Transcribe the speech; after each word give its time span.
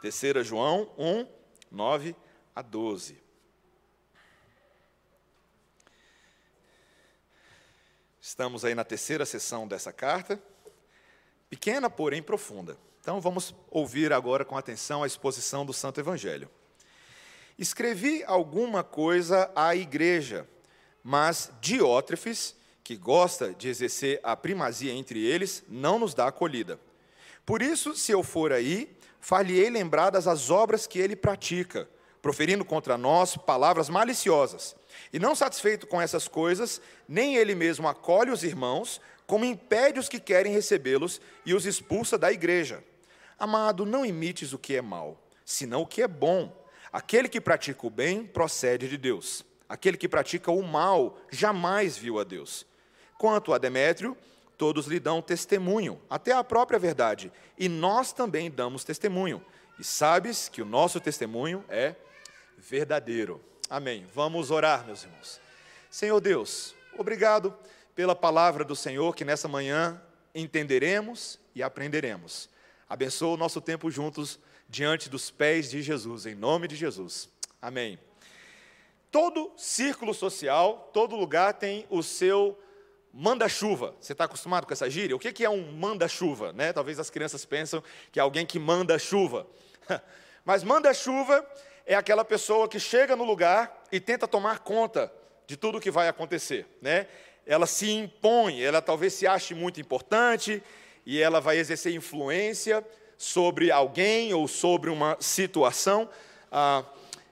Terceira 0.00 0.42
João 0.42 0.90
1, 0.96 1.26
9 1.70 2.16
a 2.56 2.62
12. 2.62 3.18
Estamos 8.18 8.64
aí 8.64 8.74
na 8.74 8.84
terceira 8.84 9.26
sessão 9.26 9.68
dessa 9.68 9.92
carta, 9.92 10.42
pequena, 11.50 11.90
porém 11.90 12.22
profunda. 12.22 12.78
Então 13.00 13.20
vamos 13.20 13.54
ouvir 13.70 14.12
agora 14.12 14.44
com 14.44 14.56
atenção 14.56 15.02
a 15.02 15.06
exposição 15.06 15.66
do 15.66 15.72
Santo 15.72 16.00
Evangelho. 16.00 16.48
Escrevi 17.58 18.24
alguma 18.24 18.82
coisa 18.82 19.50
à 19.54 19.76
igreja, 19.76 20.48
mas 21.02 21.52
Diótrefes, 21.60 22.56
que 22.82 22.96
gosta 22.96 23.52
de 23.52 23.68
exercer 23.68 24.18
a 24.22 24.34
primazia 24.34 24.92
entre 24.94 25.22
eles, 25.22 25.62
não 25.68 25.98
nos 25.98 26.14
dá 26.14 26.28
acolhida. 26.28 26.80
Por 27.44 27.60
isso, 27.60 27.94
se 27.94 28.12
eu 28.12 28.22
for 28.22 28.52
aí, 28.52 28.96
far-lhe-ei 29.20 29.70
lembradas 29.70 30.26
as 30.26 30.50
obras 30.50 30.86
que 30.86 30.98
ele 30.98 31.14
pratica, 31.14 31.88
proferindo 32.22 32.64
contra 32.64 32.98
nós 32.98 33.36
palavras 33.36 33.88
maliciosas. 33.88 34.74
E 35.12 35.18
não 35.18 35.34
satisfeito 35.34 35.86
com 35.86 36.00
essas 36.00 36.28
coisas, 36.28 36.80
nem 37.08 37.36
ele 37.36 37.54
mesmo 37.54 37.88
acolhe 37.88 38.30
os 38.30 38.42
irmãos, 38.42 39.00
como 39.26 39.44
impede 39.44 39.98
os 39.98 40.08
que 40.08 40.18
querem 40.18 40.52
recebê-los 40.52 41.20
e 41.46 41.54
os 41.54 41.64
expulsa 41.64 42.18
da 42.18 42.32
igreja. 42.32 42.82
Amado, 43.38 43.86
não 43.86 44.04
imites 44.04 44.52
o 44.52 44.58
que 44.58 44.76
é 44.76 44.82
mal, 44.82 45.20
senão 45.44 45.82
o 45.82 45.86
que 45.86 46.02
é 46.02 46.08
bom. 46.08 46.54
Aquele 46.92 47.28
que 47.28 47.40
pratica 47.40 47.86
o 47.86 47.90
bem 47.90 48.24
procede 48.24 48.88
de 48.88 48.98
Deus. 48.98 49.44
Aquele 49.68 49.96
que 49.96 50.08
pratica 50.08 50.50
o 50.50 50.62
mal 50.62 51.16
jamais 51.30 51.96
viu 51.96 52.18
a 52.18 52.24
Deus. 52.24 52.66
Quanto 53.16 53.52
a 53.52 53.58
Demétrio, 53.58 54.16
todos 54.60 54.86
lhe 54.86 55.00
dão 55.00 55.22
testemunho, 55.22 55.98
até 56.10 56.32
a 56.32 56.44
própria 56.44 56.78
verdade, 56.78 57.32
e 57.56 57.66
nós 57.66 58.12
também 58.12 58.50
damos 58.50 58.84
testemunho. 58.84 59.42
E 59.78 59.82
sabes 59.82 60.50
que 60.50 60.60
o 60.60 60.66
nosso 60.66 61.00
testemunho 61.00 61.64
é 61.66 61.96
verdadeiro. 62.58 63.40
Amém. 63.70 64.06
Vamos 64.14 64.50
orar, 64.50 64.84
meus 64.84 65.02
irmãos. 65.02 65.40
Senhor 65.90 66.20
Deus, 66.20 66.74
obrigado 66.98 67.56
pela 67.94 68.14
palavra 68.14 68.62
do 68.62 68.76
Senhor 68.76 69.16
que 69.16 69.24
nessa 69.24 69.48
manhã 69.48 69.98
entenderemos 70.34 71.40
e 71.54 71.62
aprenderemos. 71.62 72.50
Abençoa 72.86 73.32
o 73.32 73.38
nosso 73.38 73.62
tempo 73.62 73.90
juntos 73.90 74.38
diante 74.68 75.08
dos 75.08 75.30
pés 75.30 75.70
de 75.70 75.80
Jesus, 75.80 76.26
em 76.26 76.34
nome 76.34 76.68
de 76.68 76.76
Jesus. 76.76 77.30
Amém. 77.62 77.98
Todo 79.10 79.54
círculo 79.56 80.12
social, 80.12 80.90
todo 80.92 81.16
lugar 81.16 81.54
tem 81.54 81.86
o 81.88 82.02
seu 82.02 82.58
Manda-chuva, 83.12 83.94
você 84.00 84.12
está 84.12 84.24
acostumado 84.24 84.66
com 84.66 84.72
essa 84.72 84.88
gíria? 84.88 85.16
O 85.16 85.18
que 85.18 85.44
é 85.44 85.50
um 85.50 85.72
manda-chuva? 85.72 86.52
Né? 86.52 86.72
Talvez 86.72 86.98
as 87.00 87.10
crianças 87.10 87.44
pensam 87.44 87.82
que 88.12 88.20
é 88.20 88.22
alguém 88.22 88.46
que 88.46 88.58
manda 88.58 88.98
chuva. 88.98 89.46
Mas 90.44 90.62
manda-chuva 90.62 91.44
é 91.84 91.96
aquela 91.96 92.24
pessoa 92.24 92.68
que 92.68 92.78
chega 92.78 93.16
no 93.16 93.24
lugar 93.24 93.84
e 93.90 93.98
tenta 93.98 94.28
tomar 94.28 94.60
conta 94.60 95.12
de 95.44 95.56
tudo 95.56 95.78
o 95.78 95.80
que 95.80 95.90
vai 95.90 96.06
acontecer. 96.06 96.66
Né? 96.80 97.08
Ela 97.44 97.66
se 97.66 97.90
impõe, 97.90 98.62
ela 98.62 98.80
talvez 98.80 99.12
se 99.12 99.26
ache 99.26 99.54
muito 99.54 99.80
importante 99.80 100.62
e 101.04 101.20
ela 101.20 101.40
vai 101.40 101.58
exercer 101.58 101.92
influência 101.92 102.86
sobre 103.18 103.72
alguém 103.72 104.32
ou 104.32 104.46
sobre 104.46 104.88
uma 104.88 105.16
situação. 105.18 106.08
Ah, 106.52 106.84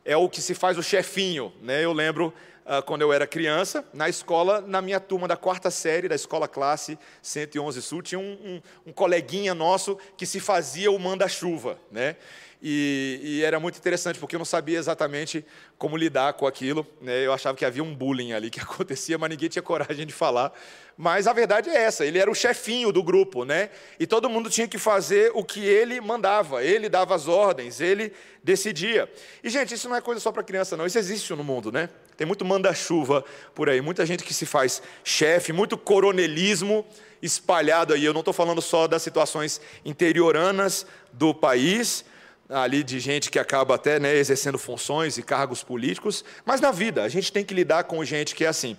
é 0.04 0.16
o 0.16 0.28
que 0.28 0.42
se 0.42 0.54
faz 0.54 0.76
o 0.76 0.82
chefinho. 0.82 1.52
Né? 1.62 1.84
Eu 1.84 1.92
lembro 1.92 2.34
quando 2.84 3.02
eu 3.02 3.12
era 3.12 3.26
criança, 3.26 3.84
na 3.94 4.08
escola, 4.08 4.60
na 4.60 4.82
minha 4.82 5.00
turma 5.00 5.26
da 5.26 5.36
quarta 5.36 5.70
série, 5.70 6.08
da 6.08 6.14
escola 6.14 6.46
classe 6.46 6.98
111 7.22 7.80
Sul, 7.80 8.02
tinha 8.02 8.18
um, 8.18 8.32
um, 8.32 8.62
um 8.88 8.92
coleguinha 8.92 9.54
nosso 9.54 9.98
que 10.16 10.26
se 10.26 10.38
fazia 10.38 10.90
o 10.90 10.98
manda-chuva, 10.98 11.78
né? 11.90 12.16
E, 12.60 13.20
e, 13.22 13.44
era 13.44 13.60
muito 13.60 13.78
interessante, 13.78 14.18
porque 14.18 14.34
eu 14.34 14.38
não 14.38 14.44
sabia 14.44 14.78
exatamente 14.78 15.44
como 15.78 15.96
lidar 15.96 16.32
com 16.32 16.44
aquilo. 16.44 16.84
Né? 17.00 17.24
Eu 17.24 17.32
achava 17.32 17.56
que 17.56 17.64
havia 17.64 17.84
um 17.84 17.94
bullying 17.94 18.32
ali 18.32 18.50
que 18.50 18.58
acontecia, 18.60 19.16
mas 19.16 19.30
ninguém 19.30 19.48
tinha 19.48 19.62
coragem 19.62 20.04
de 20.04 20.12
falar. 20.12 20.52
Mas 20.96 21.28
a 21.28 21.32
verdade 21.32 21.70
é 21.70 21.76
essa: 21.76 22.04
ele 22.04 22.18
era 22.18 22.28
o 22.28 22.34
chefinho 22.34 22.90
do 22.90 23.02
grupo, 23.02 23.44
né? 23.44 23.70
e 23.98 24.06
todo 24.06 24.28
mundo 24.28 24.50
tinha 24.50 24.66
que 24.66 24.76
fazer 24.76 25.30
o 25.34 25.44
que 25.44 25.60
ele 25.60 26.00
mandava. 26.00 26.64
Ele 26.64 26.88
dava 26.88 27.14
as 27.14 27.28
ordens, 27.28 27.80
ele 27.80 28.12
decidia. 28.42 29.08
E, 29.42 29.48
gente, 29.48 29.74
isso 29.74 29.88
não 29.88 29.94
é 29.94 30.00
coisa 30.00 30.20
só 30.20 30.32
para 30.32 30.42
criança, 30.42 30.76
não. 30.76 30.84
Isso 30.84 30.98
existe 30.98 31.32
no 31.34 31.44
mundo, 31.44 31.70
né? 31.70 31.88
Tem 32.16 32.26
muito 32.26 32.44
manda-chuva 32.44 33.24
por 33.54 33.68
aí, 33.68 33.80
muita 33.80 34.04
gente 34.04 34.24
que 34.24 34.34
se 34.34 34.44
faz 34.44 34.82
chefe, 35.04 35.52
muito 35.52 35.78
coronelismo 35.78 36.84
espalhado 37.22 37.94
aí. 37.94 38.04
Eu 38.04 38.12
não 38.12 38.20
estou 38.20 38.34
falando 38.34 38.60
só 38.60 38.88
das 38.88 39.02
situações 39.02 39.60
interioranas 39.84 40.84
do 41.12 41.32
país, 41.32 42.04
ali 42.48 42.82
de 42.82 42.98
gente 42.98 43.30
que 43.30 43.38
acaba 43.38 43.74
até 43.74 44.00
né, 44.00 44.16
exercendo 44.16 44.58
funções 44.58 45.18
e 45.18 45.22
cargos 45.22 45.62
políticos, 45.62 46.24
mas 46.44 46.60
na 46.60 46.70
vida 46.70 47.02
a 47.02 47.08
gente 47.08 47.30
tem 47.30 47.44
que 47.44 47.52
lidar 47.52 47.84
com 47.84 48.02
gente 48.04 48.34
que 48.34 48.44
é 48.44 48.48
assim. 48.48 48.76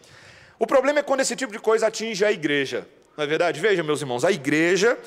O 0.57 0.65
problema 0.65 0.99
é 0.99 1.03
quando 1.03 1.19
esse 1.19 1.35
tipo 1.35 1.51
de 1.51 1.59
coisa 1.59 1.87
atinge 1.87 2.25
a 2.25 2.31
igreja, 2.31 2.87
não 3.15 3.23
é 3.23 3.27
verdade? 3.27 3.59
Veja, 3.59 3.83
meus 3.83 4.01
irmãos, 4.01 4.25
a 4.25 4.31
igreja 4.31 4.97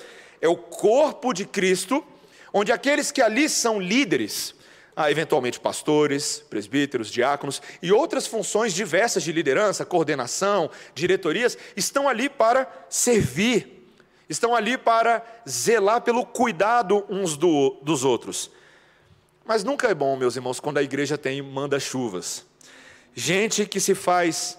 é 0.40 0.48
o 0.48 0.56
corpo 0.56 1.32
de 1.32 1.44
Cristo, 1.44 2.04
onde 2.52 2.70
aqueles 2.70 3.10
que 3.10 3.20
ali 3.20 3.48
são 3.48 3.80
líderes, 3.80 4.54
ah, 4.94 5.10
eventualmente 5.10 5.58
pastores, 5.58 6.44
presbíteros, 6.48 7.10
diáconos 7.10 7.62
e 7.82 7.90
outras 7.90 8.26
funções 8.26 8.74
diversas 8.74 9.22
de 9.22 9.32
liderança, 9.32 9.84
coordenação, 9.84 10.70
diretorias, 10.94 11.56
estão 11.76 12.08
ali 12.08 12.28
para 12.28 12.70
servir, 12.88 13.81
estão 14.32 14.54
ali 14.54 14.76
para 14.76 15.22
zelar 15.48 16.00
pelo 16.02 16.24
cuidado 16.26 17.04
uns 17.08 17.36
do, 17.36 17.78
dos 17.82 18.04
outros. 18.04 18.50
Mas 19.44 19.64
nunca 19.64 19.88
é 19.88 19.94
bom, 19.94 20.16
meus 20.16 20.36
irmãos, 20.36 20.60
quando 20.60 20.78
a 20.78 20.82
igreja 20.82 21.18
tem 21.18 21.42
manda-chuvas. 21.42 22.46
Gente 23.14 23.66
que 23.66 23.80
se 23.80 23.94
faz 23.94 24.58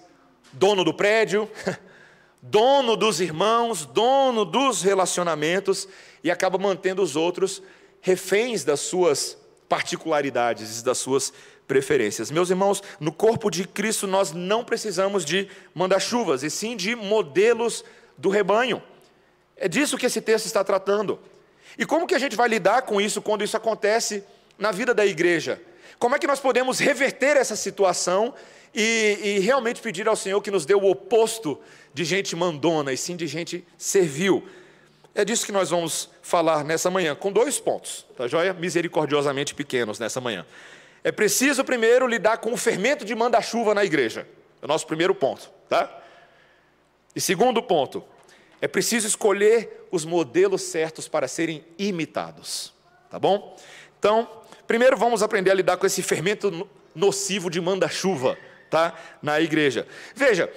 dono 0.51 0.83
do 0.83 0.93
prédio, 0.93 1.49
dono 2.41 2.95
dos 2.95 3.19
irmãos, 3.19 3.85
dono 3.85 4.45
dos 4.45 4.81
relacionamentos 4.81 5.87
e 6.23 6.29
acaba 6.29 6.57
mantendo 6.57 7.01
os 7.01 7.15
outros 7.15 7.61
reféns 8.01 8.63
das 8.63 8.81
suas 8.81 9.37
particularidades 9.67 10.81
e 10.81 10.83
das 10.83 10.97
suas 10.97 11.33
preferências. 11.67 12.29
Meus 12.29 12.49
irmãos, 12.49 12.83
no 12.99 13.11
corpo 13.11 13.49
de 13.49 13.67
Cristo 13.67 14.05
nós 14.05 14.31
não 14.31 14.63
precisamos 14.63 15.25
de 15.25 15.47
mandar-chuvas, 15.73 16.43
e 16.43 16.49
sim 16.49 16.75
de 16.75 16.95
modelos 16.95 17.83
do 18.17 18.29
rebanho. 18.29 18.83
É 19.57 19.67
disso 19.67 19.97
que 19.97 20.05
esse 20.05 20.21
texto 20.21 20.45
está 20.45 20.63
tratando. 20.63 21.19
E 21.77 21.85
como 21.85 22.07
que 22.07 22.15
a 22.15 22.19
gente 22.19 22.35
vai 22.35 22.47
lidar 22.47 22.83
com 22.83 22.99
isso 22.99 23.21
quando 23.21 23.43
isso 23.43 23.57
acontece 23.57 24.23
na 24.57 24.71
vida 24.71 24.93
da 24.93 25.05
igreja? 25.05 25.61
Como 25.99 26.15
é 26.15 26.19
que 26.19 26.27
nós 26.27 26.39
podemos 26.39 26.79
reverter 26.79 27.37
essa 27.37 27.55
situação 27.55 28.33
e, 28.73 29.19
e, 29.23 29.39
realmente 29.39 29.81
pedir 29.81 30.07
ao 30.07 30.15
Senhor 30.15 30.41
que 30.41 30.51
nos 30.51 30.65
dê 30.65 30.73
o 30.73 30.85
oposto 30.85 31.59
de 31.93 32.03
gente 32.03 32.35
mandona 32.35 32.91
e 32.91 32.97
sim 32.97 33.15
de 33.15 33.27
gente 33.27 33.65
servil? 33.77 34.47
É 35.15 35.23
disso 35.23 35.45
que 35.45 35.51
nós 35.51 35.69
vamos 35.69 36.09
falar 36.23 36.63
nessa 36.63 36.89
manhã, 36.89 37.13
com 37.13 37.31
dois 37.31 37.59
pontos, 37.59 38.05
tá 38.17 38.27
joia? 38.27 38.51
Misericordiosamente 38.51 39.53
pequenos 39.53 39.99
nessa 39.99 40.19
manhã. 40.19 40.45
É 41.03 41.11
preciso 41.11 41.63
primeiro 41.63 42.07
lidar 42.07 42.37
com 42.37 42.51
o 42.51 42.57
fermento 42.57 43.05
de 43.05 43.13
manda-chuva 43.13 43.75
na 43.75 43.85
igreja. 43.85 44.27
É 44.61 44.65
o 44.65 44.67
nosso 44.67 44.87
primeiro 44.87 45.13
ponto, 45.13 45.51
tá? 45.69 46.01
E 47.15 47.21
segundo 47.21 47.61
ponto, 47.61 48.03
é 48.63 48.67
preciso 48.69 49.05
escolher 49.05 49.85
os 49.91 50.05
modelos 50.05 50.61
certos 50.61 51.05
para 51.05 51.27
serem 51.27 51.65
imitados, 51.77 52.73
tá 53.09 53.19
bom? 53.19 53.57
Então, 53.99 54.25
primeiro 54.65 54.95
vamos 54.95 55.21
aprender 55.21 55.51
a 55.51 55.53
lidar 55.53 55.75
com 55.75 55.85
esse 55.85 56.01
fermento 56.01 56.65
nocivo 56.95 57.49
de 57.49 57.59
manda-chuva, 57.59 58.37
tá? 58.69 58.97
Na 59.21 59.41
igreja. 59.41 59.85
Veja, 60.15 60.49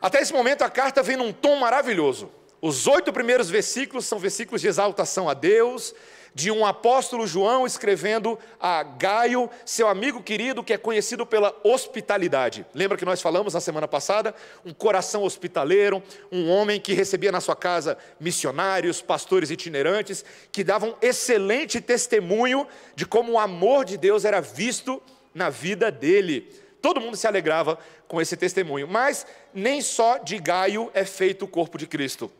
até 0.00 0.22
esse 0.22 0.32
momento 0.32 0.62
a 0.62 0.70
carta 0.70 1.02
vem 1.02 1.18
num 1.18 1.30
tom 1.30 1.56
maravilhoso. 1.56 2.32
Os 2.58 2.86
oito 2.86 3.12
primeiros 3.12 3.50
versículos 3.50 4.06
são 4.06 4.18
versículos 4.18 4.62
de 4.62 4.68
exaltação 4.68 5.28
a 5.28 5.34
Deus, 5.34 5.94
de 6.34 6.50
um 6.50 6.64
apóstolo 6.64 7.26
João 7.26 7.66
escrevendo 7.66 8.38
a 8.58 8.82
Gaio, 8.82 9.50
seu 9.64 9.88
amigo 9.88 10.22
querido, 10.22 10.62
que 10.62 10.72
é 10.72 10.78
conhecido 10.78 11.26
pela 11.26 11.54
hospitalidade. 11.62 12.64
Lembra 12.74 12.96
que 12.96 13.04
nós 13.04 13.20
falamos 13.20 13.54
na 13.54 13.60
semana 13.60 13.86
passada? 13.86 14.34
Um 14.64 14.72
coração 14.72 15.22
hospitaleiro, 15.24 16.02
um 16.30 16.48
homem 16.50 16.80
que 16.80 16.94
recebia 16.94 17.30
na 17.30 17.40
sua 17.40 17.56
casa 17.56 17.98
missionários, 18.18 19.02
pastores 19.02 19.50
itinerantes, 19.50 20.24
que 20.50 20.64
davam 20.64 20.96
excelente 21.02 21.80
testemunho 21.80 22.66
de 22.94 23.04
como 23.04 23.32
o 23.32 23.38
amor 23.38 23.84
de 23.84 23.96
Deus 23.96 24.24
era 24.24 24.40
visto 24.40 25.02
na 25.34 25.50
vida 25.50 25.90
dele. 25.90 26.50
Todo 26.80 27.00
mundo 27.00 27.16
se 27.16 27.26
alegrava 27.26 27.78
com 28.08 28.20
esse 28.20 28.36
testemunho, 28.36 28.88
mas 28.88 29.26
nem 29.54 29.80
só 29.80 30.18
de 30.18 30.38
Gaio 30.38 30.90
é 30.94 31.04
feito 31.04 31.44
o 31.44 31.48
corpo 31.48 31.78
de 31.78 31.86
Cristo. 31.86 32.30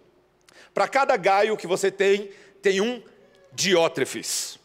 Para 0.74 0.88
cada 0.88 1.16
Gaio 1.16 1.56
que 1.56 1.66
você 1.66 1.90
tem, 1.90 2.30
tem 2.60 2.80
um 2.80 3.02
Diótrefes. 3.52 4.58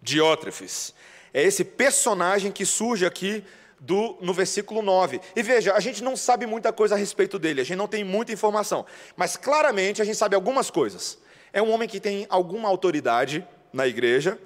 Diótrefes. 0.00 0.94
É 1.32 1.42
esse 1.42 1.64
personagem 1.64 2.50
que 2.50 2.64
surge 2.64 3.04
aqui 3.04 3.44
do, 3.80 4.16
no 4.20 4.32
versículo 4.32 4.82
9. 4.82 5.20
E 5.36 5.42
veja, 5.42 5.74
a 5.74 5.80
gente 5.80 6.02
não 6.02 6.16
sabe 6.16 6.46
muita 6.46 6.72
coisa 6.72 6.94
a 6.94 6.98
respeito 6.98 7.38
dele, 7.38 7.60
a 7.60 7.64
gente 7.64 7.76
não 7.76 7.88
tem 7.88 8.04
muita 8.04 8.32
informação, 8.32 8.86
mas 9.16 9.36
claramente 9.36 10.02
a 10.02 10.04
gente 10.04 10.16
sabe 10.16 10.34
algumas 10.34 10.70
coisas. 10.70 11.18
É 11.52 11.62
um 11.62 11.70
homem 11.70 11.88
que 11.88 12.00
tem 12.00 12.26
alguma 12.28 12.68
autoridade 12.68 13.46
na 13.72 13.86
igreja, 13.86 14.38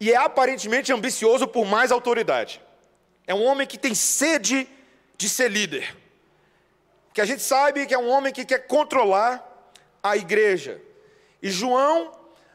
e 0.00 0.10
é 0.10 0.16
aparentemente 0.16 0.92
ambicioso 0.92 1.46
por 1.46 1.64
mais 1.64 1.92
autoridade. 1.92 2.60
É 3.26 3.34
um 3.34 3.44
homem 3.44 3.66
que 3.66 3.78
tem 3.78 3.94
sede 3.94 4.68
de 5.16 5.28
ser 5.28 5.48
líder. 5.48 5.96
Que 7.14 7.20
a 7.20 7.24
gente 7.24 7.42
sabe 7.42 7.86
que 7.86 7.94
é 7.94 7.98
um 7.98 8.08
homem 8.08 8.32
que 8.32 8.44
quer 8.44 8.66
controlar 8.66 9.70
a 10.02 10.16
igreja. 10.16 10.80
E 11.40 11.50
João 11.50 12.10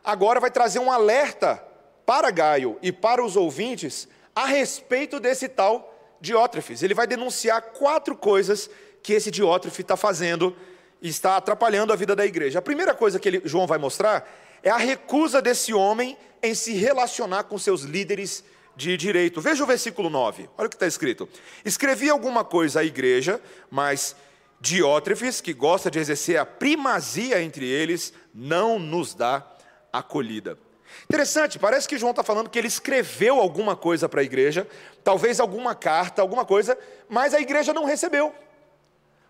agora 0.07 0.39
vai 0.39 0.49
trazer 0.49 0.79
um 0.79 0.89
alerta 0.89 1.61
para 2.05 2.31
Gaio 2.31 2.79
e 2.81 2.93
para 2.93 3.21
os 3.21 3.35
ouvintes 3.35 4.07
a 4.33 4.45
respeito 4.45 5.19
desse 5.19 5.49
tal 5.49 5.93
Diótrefes. 6.21 6.81
Ele 6.81 6.93
vai 6.93 7.05
denunciar 7.05 7.61
quatro 7.61 8.15
coisas 8.15 8.69
que 9.03 9.11
esse 9.11 9.29
Diótrefe 9.29 9.81
está 9.81 9.97
fazendo 9.97 10.55
e 11.01 11.09
está 11.09 11.35
atrapalhando 11.35 11.91
a 11.91 11.95
vida 11.97 12.15
da 12.15 12.25
igreja. 12.25 12.59
A 12.59 12.61
primeira 12.61 12.95
coisa 12.95 13.19
que 13.19 13.27
ele, 13.27 13.41
João 13.43 13.67
vai 13.67 13.77
mostrar 13.77 14.27
é 14.63 14.69
a 14.69 14.77
recusa 14.77 15.41
desse 15.41 15.73
homem 15.73 16.17
em 16.41 16.55
se 16.55 16.71
relacionar 16.71 17.43
com 17.43 17.57
seus 17.57 17.81
líderes 17.81 18.45
de 18.77 18.95
direito. 18.95 19.41
Veja 19.41 19.61
o 19.61 19.67
versículo 19.67 20.09
9, 20.09 20.49
olha 20.57 20.67
o 20.67 20.69
que 20.69 20.75
está 20.77 20.87
escrito. 20.87 21.27
Escrevi 21.65 22.09
alguma 22.09 22.45
coisa 22.45 22.79
à 22.79 22.83
igreja, 22.85 23.41
mas 23.69 24.15
Diótrefes, 24.61 25.41
que 25.41 25.53
gosta 25.53 25.91
de 25.91 25.99
exercer 25.99 26.37
a 26.37 26.45
primazia 26.45 27.41
entre 27.43 27.65
eles, 27.65 28.13
não 28.33 28.79
nos 28.79 29.13
dá 29.13 29.56
acolhida. 29.97 30.57
Interessante, 31.05 31.59
parece 31.59 31.87
que 31.87 31.97
João 31.97 32.11
está 32.11 32.23
falando 32.23 32.49
que 32.49 32.57
ele 32.57 32.67
escreveu 32.67 33.39
alguma 33.39 33.75
coisa 33.75 34.07
para 34.07 34.21
a 34.21 34.23
igreja, 34.23 34.67
talvez 35.03 35.39
alguma 35.39 35.75
carta, 35.75 36.21
alguma 36.21 36.45
coisa, 36.45 36.77
mas 37.09 37.33
a 37.33 37.39
igreja 37.39 37.73
não 37.73 37.85
recebeu. 37.85 38.33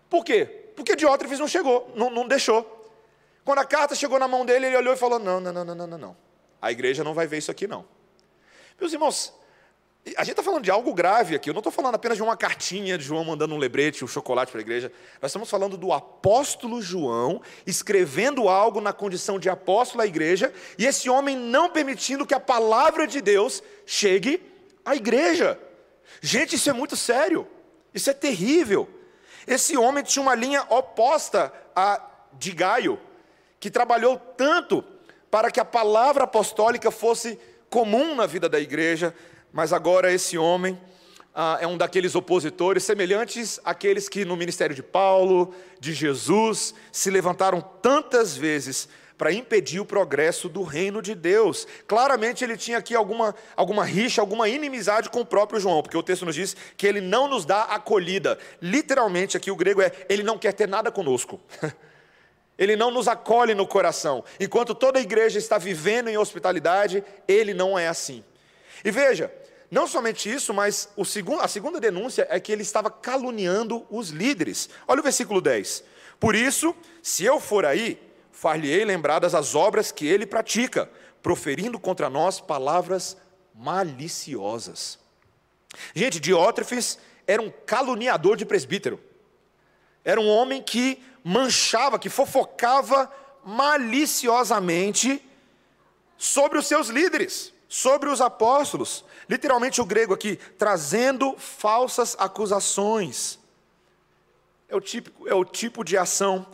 Por 0.08 0.24
quê? 0.24 0.46
Porque 0.74 0.96
Diótrefes 0.96 1.38
não 1.38 1.48
chegou, 1.48 1.92
não, 1.94 2.10
não 2.10 2.26
deixou. 2.26 2.74
Quando 3.44 3.58
a 3.58 3.64
carta 3.64 3.94
chegou 3.94 4.18
na 4.18 4.28
mão 4.28 4.44
dele, 4.44 4.66
ele 4.66 4.76
olhou 4.76 4.94
e 4.94 4.96
falou: 4.96 5.18
não, 5.18 5.40
não, 5.40 5.52
não, 5.52 5.64
não, 5.64 5.86
não, 5.86 5.98
não. 5.98 6.16
A 6.60 6.70
igreja 6.70 7.02
não 7.02 7.14
vai 7.14 7.26
ver 7.26 7.38
isso 7.38 7.50
aqui, 7.50 7.66
não. 7.66 7.84
Meus 8.80 8.92
irmãos, 8.92 9.32
a 10.16 10.24
gente 10.24 10.30
está 10.30 10.42
falando 10.42 10.64
de 10.64 10.70
algo 10.70 10.94
grave 10.94 11.34
aqui. 11.34 11.50
Eu 11.50 11.54
não 11.54 11.60
estou 11.60 11.72
falando 11.72 11.94
apenas 11.94 12.16
de 12.16 12.22
uma 12.22 12.36
cartinha 12.36 12.96
de 12.96 13.04
João 13.04 13.24
mandando 13.24 13.54
um 13.54 13.58
lebrete, 13.58 14.04
um 14.04 14.08
chocolate 14.08 14.50
para 14.50 14.60
a 14.60 14.62
igreja. 14.62 14.90
Nós 15.20 15.30
estamos 15.30 15.50
falando 15.50 15.76
do 15.76 15.92
apóstolo 15.92 16.80
João 16.80 17.42
escrevendo 17.66 18.48
algo 18.48 18.80
na 18.80 18.92
condição 18.92 19.38
de 19.38 19.50
apóstolo 19.50 20.02
à 20.02 20.06
igreja 20.06 20.52
e 20.78 20.86
esse 20.86 21.10
homem 21.10 21.36
não 21.36 21.68
permitindo 21.68 22.24
que 22.24 22.34
a 22.34 22.40
palavra 22.40 23.06
de 23.06 23.20
Deus 23.20 23.62
chegue 23.84 24.42
à 24.84 24.96
igreja. 24.96 25.58
Gente, 26.20 26.56
isso 26.56 26.70
é 26.70 26.72
muito 26.72 26.96
sério. 26.96 27.46
Isso 27.92 28.08
é 28.08 28.14
terrível. 28.14 28.88
Esse 29.46 29.76
homem 29.76 30.02
tinha 30.04 30.22
uma 30.22 30.34
linha 30.34 30.64
oposta 30.68 31.52
a 31.74 32.02
de 32.32 32.52
Gaio, 32.52 32.98
que 33.58 33.70
trabalhou 33.70 34.16
tanto 34.16 34.84
para 35.30 35.50
que 35.50 35.60
a 35.60 35.64
palavra 35.64 36.24
apostólica 36.24 36.90
fosse 36.90 37.38
comum 37.68 38.14
na 38.14 38.26
vida 38.26 38.48
da 38.48 38.60
igreja, 38.60 39.14
mas 39.52 39.72
agora 39.72 40.12
esse 40.12 40.36
homem 40.36 40.78
ah, 41.34 41.58
é 41.60 41.66
um 41.66 41.76
daqueles 41.76 42.14
opositores 42.14 42.82
semelhantes 42.84 43.60
àqueles 43.64 44.08
que 44.08 44.24
no 44.24 44.36
ministério 44.36 44.74
de 44.74 44.82
Paulo, 44.82 45.54
de 45.78 45.92
Jesus, 45.92 46.74
se 46.90 47.10
levantaram 47.10 47.60
tantas 47.60 48.36
vezes 48.36 48.88
para 49.18 49.32
impedir 49.32 49.80
o 49.80 49.84
progresso 49.84 50.48
do 50.48 50.62
reino 50.62 51.02
de 51.02 51.14
Deus. 51.14 51.66
Claramente 51.88 52.44
ele 52.44 52.56
tinha 52.56 52.78
aqui 52.78 52.94
alguma, 52.94 53.34
alguma 53.56 53.84
rixa, 53.84 54.20
alguma 54.20 54.48
inimizade 54.48 55.10
com 55.10 55.20
o 55.20 55.26
próprio 55.26 55.58
João, 55.60 55.82
porque 55.82 55.96
o 55.96 56.02
texto 56.02 56.24
nos 56.24 56.36
diz 56.36 56.56
que 56.76 56.86
ele 56.86 57.00
não 57.00 57.28
nos 57.28 57.44
dá 57.44 57.62
acolhida. 57.64 58.38
Literalmente 58.62 59.36
aqui 59.36 59.50
o 59.50 59.56
grego 59.56 59.82
é 59.82 59.90
ele 60.08 60.22
não 60.22 60.38
quer 60.38 60.52
ter 60.52 60.68
nada 60.68 60.90
conosco. 60.90 61.40
Ele 62.58 62.74
não 62.74 62.90
nos 62.90 63.06
acolhe 63.06 63.54
no 63.54 63.64
coração. 63.64 64.24
Enquanto 64.40 64.74
toda 64.74 64.98
a 64.98 65.00
igreja 65.00 65.38
está 65.38 65.58
vivendo 65.58 66.08
em 66.08 66.18
hospitalidade, 66.18 67.04
ele 67.28 67.54
não 67.54 67.78
é 67.78 67.86
assim. 67.86 68.24
E 68.84 68.90
veja, 68.90 69.32
não 69.70 69.86
somente 69.86 70.32
isso, 70.32 70.54
mas 70.54 70.88
segundo, 71.04 71.42
a 71.42 71.48
segunda 71.48 71.78
denúncia 71.78 72.26
é 72.30 72.40
que 72.40 72.50
ele 72.50 72.62
estava 72.62 72.90
caluniando 72.90 73.86
os 73.90 74.08
líderes. 74.08 74.68
Olha 74.86 75.00
o 75.00 75.02
versículo 75.02 75.40
10. 75.40 75.84
Por 76.18 76.34
isso, 76.34 76.74
se 77.02 77.24
eu 77.24 77.38
for 77.38 77.66
aí, 77.66 78.00
far-lhe-ei 78.32 78.84
lembradas 78.84 79.34
as 79.34 79.54
obras 79.54 79.92
que 79.92 80.06
ele 80.06 80.26
pratica, 80.26 80.90
proferindo 81.22 81.78
contra 81.78 82.08
nós 82.08 82.40
palavras 82.40 83.16
maliciosas. 83.54 84.98
Gente, 85.94 86.18
Diótrefes 86.18 86.98
era 87.26 87.42
um 87.42 87.52
caluniador 87.66 88.36
de 88.36 88.46
presbítero. 88.46 88.98
Era 90.02 90.20
um 90.20 90.28
homem 90.28 90.62
que 90.62 91.02
manchava, 91.22 91.98
que 91.98 92.08
fofocava 92.08 93.12
maliciosamente 93.44 95.22
sobre 96.16 96.58
os 96.58 96.66
seus 96.66 96.88
líderes 96.88 97.52
sobre 97.68 98.08
os 98.08 98.20
apóstolos. 98.20 99.04
Literalmente 99.28 99.80
o 99.80 99.84
grego 99.84 100.14
aqui, 100.14 100.36
trazendo 100.56 101.36
falsas 101.36 102.16
acusações. 102.18 103.38
É 104.68 104.74
o, 104.74 104.80
tipo, 104.80 105.28
é 105.28 105.34
o 105.34 105.44
tipo 105.44 105.84
de 105.84 105.96
ação 105.96 106.46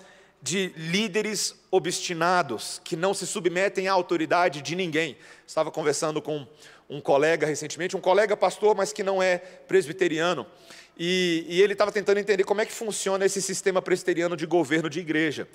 de 0.43 0.69
líderes 0.77 1.55
obstinados, 1.71 2.81
que 2.85 2.97
não 2.97 3.15
se 3.15 3.27
submetem 3.27 3.89
à 3.89 3.93
autoridade 3.93 4.61
de 4.61 4.77
ninguém. 4.77 5.17
Estava 5.47 5.71
conversando 5.71 6.21
com 6.21 6.47
um 6.89 7.01
colega 7.01 7.47
recentemente, 7.47 7.97
um 7.97 8.01
colega 8.01 8.37
pastor, 8.37 8.77
mas 8.77 8.93
que 8.93 9.03
não 9.03 9.23
é 9.23 9.39
presbiteriano. 9.39 10.47
E, 10.97 11.45
e 11.49 11.61
ele 11.61 11.73
estava 11.73 11.91
tentando 11.91 12.19
entender 12.19 12.45
como 12.45 12.61
é 12.61 12.67
que 12.67 12.73
funciona 12.73 13.25
esse 13.25 13.43
sistema 13.43 13.83
presbiteriano 13.83 14.37
de 14.37 14.47
governo 14.47 14.89
de 14.89 15.01
igreja. 15.01 15.49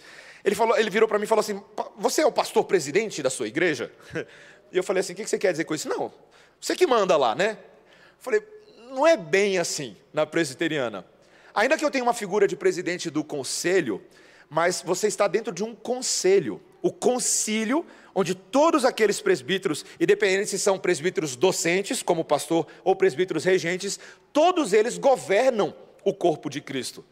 Ele, 0.44 0.56
falou, 0.56 0.78
ele 0.78 0.90
virou 0.90 1.08
para 1.08 1.18
mim 1.18 1.24
e 1.24 1.28
falou 1.28 1.42
assim: 1.42 1.62
Você 1.98 2.22
é 2.22 2.26
o 2.26 2.32
pastor 2.32 2.66
presidente 2.66 3.24
da 3.24 3.30
sua 3.30 3.48
igreja? 3.48 3.92
E 4.72 4.78
eu 4.78 4.84
falei 4.84 5.02
assim: 5.02 5.14
o 5.14 5.16
que 5.16 5.26
você 5.26 5.40
quer 5.40 5.52
dizer 5.52 5.64
com 5.64 5.74
isso? 5.74 5.90
Não, 5.90 6.14
você 6.62 6.76
que 6.76 6.86
manda 6.86 7.18
lá, 7.18 7.34
né? 7.34 7.58
Eu 7.60 8.20
falei: 8.20 8.44
não 8.90 9.06
é 9.06 9.16
bem 9.16 9.58
assim 9.58 9.96
na 10.14 10.26
presbiteriana. 10.26 11.06
Ainda 11.54 11.78
que 11.78 11.84
eu 11.84 11.92
tenha 11.92 12.04
uma 12.04 12.14
figura 12.14 12.48
de 12.48 12.56
presidente 12.56 13.10
do 13.10 13.24
conselho, 13.24 14.02
mas 14.50 14.82
você 14.82 15.08
está 15.08 15.28
dentro 15.28 15.54
de 15.54 15.64
um 15.64 15.74
conselho. 15.74 16.62
O 16.82 16.92
concílio, 16.92 17.86
onde 18.16 18.34
todos 18.34 18.86
aqueles 18.86 19.22
presbíteros, 19.22 19.86
independente 20.00 20.50
se 20.50 20.60
são 20.60 20.80
presbíteros 20.80 21.36
docentes, 21.36 22.02
como 22.02 22.24
pastor, 22.24 22.68
ou 22.84 22.96
presbíteros 22.96 23.44
regentes, 23.44 24.00
todos 24.32 24.74
eles 24.74 24.98
governam 24.98 25.76
o 26.04 26.14
corpo 26.14 26.50
de 26.50 26.62
Cristo. 26.62 27.06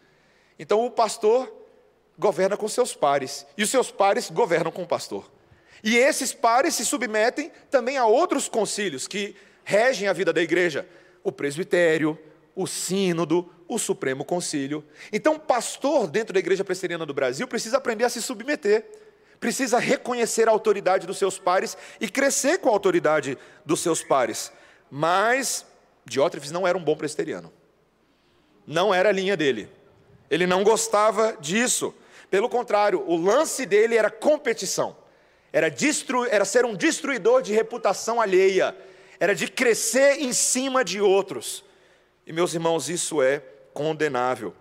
Então 0.57 0.85
o 0.85 0.91
pastor 0.91 1.53
governa 2.17 2.57
com 2.57 2.67
seus 2.67 2.95
pares, 2.95 3.45
e 3.57 3.63
os 3.63 3.69
seus 3.69 3.91
pares 3.91 4.29
governam 4.29 4.71
com 4.71 4.83
o 4.83 4.87
pastor. 4.87 5.29
E 5.83 5.95
esses 5.95 6.33
pares 6.33 6.75
se 6.75 6.85
submetem 6.85 7.51
também 7.69 7.97
a 7.97 8.05
outros 8.05 8.49
concílios 8.49 9.07
que 9.07 9.35
regem 9.63 10.07
a 10.07 10.13
vida 10.13 10.33
da 10.33 10.41
igreja: 10.41 10.87
o 11.23 11.31
presbitério, 11.31 12.17
o 12.55 12.65
sínodo, 12.65 13.49
o 13.67 13.77
supremo 13.77 14.25
concílio. 14.25 14.83
Então, 15.11 15.37
pastor 15.37 16.07
dentro 16.07 16.33
da 16.33 16.39
igreja 16.39 16.63
presbiteriana 16.63 17.05
do 17.05 17.13
Brasil 17.13 17.47
precisa 17.47 17.77
aprender 17.77 18.05
a 18.05 18.09
se 18.09 18.21
submeter, 18.21 18.85
precisa 19.39 19.79
reconhecer 19.79 20.47
a 20.47 20.51
autoridade 20.51 21.07
dos 21.07 21.17
seus 21.17 21.37
pares 21.37 21.77
e 21.99 22.09
crescer 22.09 22.59
com 22.59 22.69
a 22.69 22.71
autoridade 22.71 23.37
dos 23.65 23.79
seus 23.79 24.03
pares. 24.03 24.51
Mas 24.89 25.65
Diótrefes 26.05 26.51
não 26.51 26.67
era 26.67 26.77
um 26.77 26.83
bom 26.83 26.95
presbiteriano. 26.95 27.51
Não 28.65 28.93
era 28.93 29.09
a 29.09 29.11
linha 29.11 29.37
dele. 29.37 29.69
Ele 30.29 30.47
não 30.47 30.63
gostava 30.63 31.37
disso. 31.39 31.93
Pelo 32.29 32.49
contrário, 32.49 33.03
o 33.07 33.15
lance 33.15 33.65
dele 33.65 33.95
era 33.95 34.09
competição 34.09 34.95
era, 35.51 35.73
era 36.29 36.45
ser 36.45 36.65
um 36.65 36.75
destruidor 36.75 37.41
de 37.41 37.53
reputação 37.53 38.21
alheia, 38.21 38.75
era 39.19 39.33
de 39.33 39.47
crescer 39.47 40.21
em 40.21 40.33
cima 40.33 40.83
de 40.83 41.01
outros. 41.01 41.63
E 42.25 42.33
meus 42.33 42.53
irmãos, 42.53 42.89
isso 42.89 43.21
é 43.21 43.41
condenável. 43.73 44.53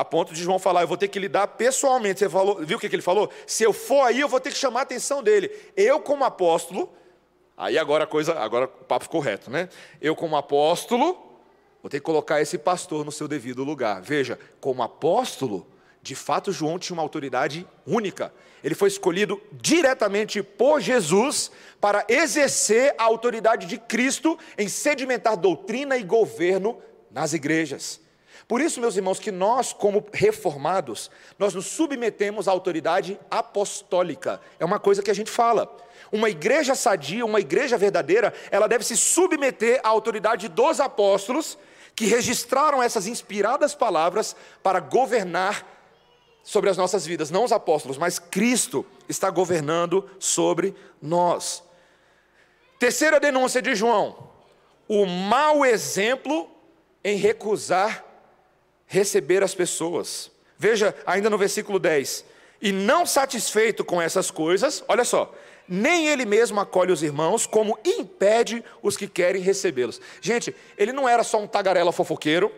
A 0.00 0.04
ponto 0.04 0.32
de 0.32 0.42
João 0.42 0.58
falar, 0.58 0.80
eu 0.80 0.88
vou 0.88 0.96
ter 0.96 1.08
que 1.08 1.18
lidar 1.18 1.46
pessoalmente. 1.46 2.20
Você 2.20 2.30
falou, 2.30 2.64
viu 2.64 2.78
o 2.78 2.80
que 2.80 2.86
ele 2.86 3.02
falou? 3.02 3.30
Se 3.46 3.64
eu 3.64 3.70
for 3.70 4.00
aí, 4.00 4.20
eu 4.20 4.28
vou 4.30 4.40
ter 4.40 4.50
que 4.50 4.56
chamar 4.56 4.80
a 4.80 4.82
atenção 4.84 5.22
dele. 5.22 5.50
Eu, 5.76 6.00
como 6.00 6.24
apóstolo, 6.24 6.90
aí 7.54 7.76
agora 7.76 8.04
a 8.04 8.06
coisa, 8.06 8.32
agora 8.38 8.64
o 8.64 8.84
papo 8.86 9.04
ficou 9.04 9.20
reto, 9.20 9.50
né? 9.50 9.68
Eu, 10.00 10.16
como 10.16 10.38
apóstolo, 10.38 11.18
vou 11.82 11.90
ter 11.90 11.98
que 11.98 12.06
colocar 12.06 12.40
esse 12.40 12.56
pastor 12.56 13.04
no 13.04 13.12
seu 13.12 13.28
devido 13.28 13.62
lugar. 13.62 14.00
Veja, 14.00 14.38
como 14.58 14.82
apóstolo, 14.82 15.66
de 16.00 16.14
fato, 16.14 16.50
João 16.50 16.78
tinha 16.78 16.94
uma 16.94 17.02
autoridade 17.02 17.68
única. 17.86 18.32
Ele 18.64 18.74
foi 18.74 18.88
escolhido 18.88 19.38
diretamente 19.52 20.42
por 20.42 20.80
Jesus 20.80 21.52
para 21.78 22.06
exercer 22.08 22.94
a 22.96 23.04
autoridade 23.04 23.66
de 23.66 23.76
Cristo 23.76 24.38
em 24.56 24.66
sedimentar 24.66 25.36
doutrina 25.36 25.98
e 25.98 26.02
governo 26.02 26.78
nas 27.10 27.34
igrejas. 27.34 28.00
Por 28.50 28.60
isso, 28.60 28.80
meus 28.80 28.96
irmãos, 28.96 29.20
que 29.20 29.30
nós, 29.30 29.72
como 29.72 30.04
reformados, 30.12 31.08
nós 31.38 31.54
nos 31.54 31.66
submetemos 31.66 32.48
à 32.48 32.50
autoridade 32.50 33.16
apostólica. 33.30 34.40
É 34.58 34.64
uma 34.64 34.80
coisa 34.80 35.04
que 35.04 35.10
a 35.12 35.14
gente 35.14 35.30
fala. 35.30 35.72
Uma 36.10 36.28
igreja 36.28 36.74
sadia, 36.74 37.24
uma 37.24 37.38
igreja 37.38 37.78
verdadeira, 37.78 38.34
ela 38.50 38.66
deve 38.66 38.84
se 38.84 38.96
submeter 38.96 39.78
à 39.84 39.88
autoridade 39.88 40.48
dos 40.48 40.80
apóstolos 40.80 41.56
que 41.94 42.06
registraram 42.06 42.82
essas 42.82 43.06
inspiradas 43.06 43.72
palavras 43.72 44.34
para 44.64 44.80
governar 44.80 45.64
sobre 46.42 46.70
as 46.70 46.76
nossas 46.76 47.06
vidas, 47.06 47.30
não 47.30 47.44
os 47.44 47.52
apóstolos, 47.52 47.98
mas 47.98 48.18
Cristo 48.18 48.84
está 49.08 49.30
governando 49.30 50.10
sobre 50.18 50.74
nós. 51.00 51.62
Terceira 52.80 53.20
denúncia 53.20 53.62
de 53.62 53.76
João: 53.76 54.28
o 54.88 55.06
mau 55.06 55.64
exemplo 55.64 56.50
em 57.04 57.16
recusar 57.16 58.09
receber 58.90 59.40
as 59.44 59.54
pessoas. 59.54 60.32
Veja 60.58 60.92
ainda 61.06 61.30
no 61.30 61.38
versículo 61.38 61.78
10: 61.78 62.24
E 62.60 62.72
não 62.72 63.06
satisfeito 63.06 63.84
com 63.84 64.02
essas 64.02 64.32
coisas, 64.32 64.82
olha 64.88 65.04
só, 65.04 65.32
nem 65.66 66.08
ele 66.08 66.26
mesmo 66.26 66.58
acolhe 66.58 66.90
os 66.90 67.00
irmãos, 67.00 67.46
como 67.46 67.78
impede 67.84 68.64
os 68.82 68.96
que 68.96 69.06
querem 69.06 69.40
recebê-los. 69.40 70.00
Gente, 70.20 70.54
ele 70.76 70.92
não 70.92 71.08
era 71.08 71.22
só 71.22 71.38
um 71.38 71.46
tagarela 71.46 71.92
fofoqueiro, 71.92 72.52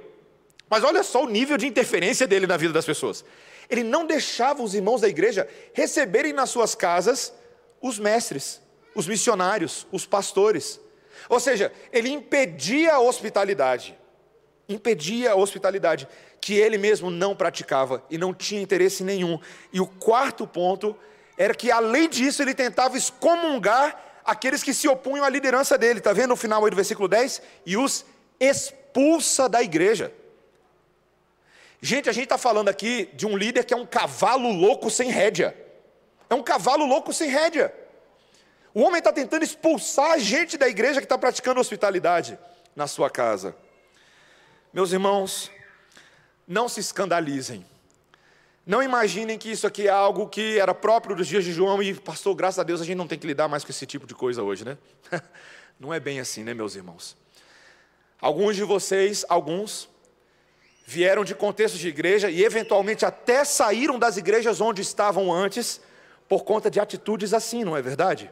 mas 0.70 0.82
olha 0.82 1.02
só 1.02 1.22
o 1.22 1.28
nível 1.28 1.58
de 1.58 1.66
interferência 1.66 2.26
dele 2.26 2.46
na 2.46 2.56
vida 2.56 2.72
das 2.72 2.86
pessoas. 2.86 3.22
Ele 3.68 3.82
não 3.82 4.06
deixava 4.06 4.62
os 4.62 4.74
irmãos 4.74 5.02
da 5.02 5.08
igreja 5.08 5.46
receberem 5.74 6.32
nas 6.32 6.48
suas 6.48 6.74
casas 6.74 7.32
os 7.78 7.98
mestres, 7.98 8.58
os 8.94 9.06
missionários, 9.06 9.86
os 9.92 10.06
pastores. 10.06 10.80
Ou 11.28 11.38
seja, 11.38 11.70
ele 11.92 12.08
impedia 12.08 12.94
a 12.94 13.00
hospitalidade. 13.00 13.98
Impedia 14.68 15.32
a 15.32 15.36
hospitalidade, 15.36 16.08
que 16.40 16.54
ele 16.54 16.78
mesmo 16.78 17.10
não 17.10 17.34
praticava 17.34 18.02
e 18.08 18.16
não 18.16 18.32
tinha 18.32 18.60
interesse 18.60 19.02
nenhum. 19.02 19.38
E 19.72 19.80
o 19.80 19.86
quarto 19.86 20.46
ponto 20.46 20.96
era 21.36 21.54
que, 21.54 21.70
além 21.70 22.08
disso, 22.08 22.42
ele 22.42 22.54
tentava 22.54 22.96
excomungar 22.96 24.20
aqueles 24.24 24.62
que 24.62 24.72
se 24.72 24.88
opunham 24.88 25.24
à 25.24 25.28
liderança 25.28 25.76
dele. 25.76 25.98
Está 25.98 26.12
vendo 26.12 26.30
no 26.30 26.36
final 26.36 26.64
aí 26.64 26.70
do 26.70 26.76
versículo 26.76 27.08
10? 27.08 27.42
E 27.66 27.76
os 27.76 28.04
expulsa 28.38 29.48
da 29.48 29.62
igreja. 29.62 30.12
Gente, 31.80 32.08
a 32.08 32.12
gente 32.12 32.24
está 32.24 32.38
falando 32.38 32.68
aqui 32.68 33.10
de 33.14 33.26
um 33.26 33.36
líder 33.36 33.64
que 33.64 33.74
é 33.74 33.76
um 33.76 33.86
cavalo 33.86 34.50
louco 34.52 34.88
sem 34.88 35.10
rédea. 35.10 35.56
É 36.30 36.34
um 36.34 36.42
cavalo 36.42 36.86
louco 36.86 37.12
sem 37.12 37.28
rédea. 37.28 37.74
O 38.74 38.82
homem 38.82 38.98
está 38.98 39.12
tentando 39.12 39.42
expulsar 39.42 40.12
a 40.12 40.18
gente 40.18 40.56
da 40.56 40.68
igreja 40.68 41.00
que 41.00 41.04
está 41.04 41.18
praticando 41.18 41.60
hospitalidade 41.60 42.38
na 42.74 42.86
sua 42.86 43.10
casa. 43.10 43.54
Meus 44.72 44.90
irmãos, 44.90 45.50
não 46.48 46.66
se 46.66 46.80
escandalizem. 46.80 47.62
Não 48.64 48.82
imaginem 48.82 49.36
que 49.36 49.50
isso 49.50 49.66
aqui 49.66 49.86
é 49.86 49.90
algo 49.90 50.26
que 50.28 50.58
era 50.58 50.72
próprio 50.72 51.14
dos 51.14 51.26
dias 51.26 51.44
de 51.44 51.52
João 51.52 51.82
e, 51.82 51.92
pastor, 51.92 52.34
graças 52.34 52.58
a 52.58 52.62
Deus 52.62 52.80
a 52.80 52.84
gente 52.84 52.96
não 52.96 53.06
tem 53.06 53.18
que 53.18 53.26
lidar 53.26 53.48
mais 53.48 53.64
com 53.64 53.70
esse 53.70 53.84
tipo 53.84 54.06
de 54.06 54.14
coisa 54.14 54.42
hoje, 54.42 54.64
né? 54.64 54.78
Não 55.80 55.92
é 55.92 55.98
bem 55.98 56.20
assim, 56.20 56.44
né, 56.44 56.54
meus 56.54 56.76
irmãos? 56.76 57.16
Alguns 58.20 58.54
de 58.54 58.62
vocês, 58.62 59.26
alguns, 59.28 59.88
vieram 60.86 61.24
de 61.24 61.34
contextos 61.34 61.80
de 61.80 61.88
igreja 61.88 62.30
e 62.30 62.44
eventualmente 62.44 63.04
até 63.04 63.44
saíram 63.44 63.98
das 63.98 64.16
igrejas 64.16 64.60
onde 64.60 64.80
estavam 64.80 65.32
antes 65.32 65.80
por 66.28 66.44
conta 66.44 66.70
de 66.70 66.78
atitudes 66.78 67.34
assim, 67.34 67.64
não 67.64 67.76
é 67.76 67.82
verdade? 67.82 68.30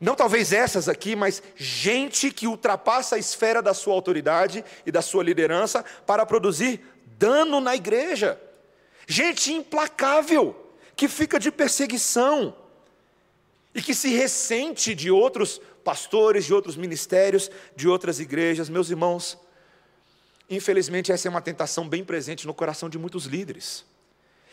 Não 0.00 0.14
talvez 0.14 0.52
essas 0.52 0.88
aqui, 0.88 1.14
mas 1.14 1.42
gente 1.56 2.30
que 2.30 2.46
ultrapassa 2.46 3.16
a 3.16 3.18
esfera 3.18 3.62
da 3.62 3.72
sua 3.72 3.94
autoridade 3.94 4.64
e 4.84 4.92
da 4.92 5.00
sua 5.00 5.22
liderança 5.22 5.84
para 6.06 6.26
produzir 6.26 6.80
dano 7.18 7.60
na 7.60 7.74
igreja. 7.74 8.40
Gente 9.06 9.52
implacável, 9.52 10.54
que 10.96 11.08
fica 11.08 11.38
de 11.38 11.50
perseguição 11.50 12.56
e 13.74 13.82
que 13.82 13.94
se 13.94 14.08
ressente 14.10 14.94
de 14.94 15.10
outros 15.10 15.60
pastores, 15.82 16.44
de 16.44 16.54
outros 16.54 16.76
ministérios, 16.76 17.50
de 17.74 17.88
outras 17.88 18.20
igrejas. 18.20 18.68
Meus 18.68 18.90
irmãos, 18.90 19.38
infelizmente 20.48 21.12
essa 21.12 21.28
é 21.28 21.30
uma 21.30 21.42
tentação 21.42 21.88
bem 21.88 22.04
presente 22.04 22.46
no 22.46 22.54
coração 22.54 22.88
de 22.88 22.98
muitos 22.98 23.26
líderes. 23.26 23.84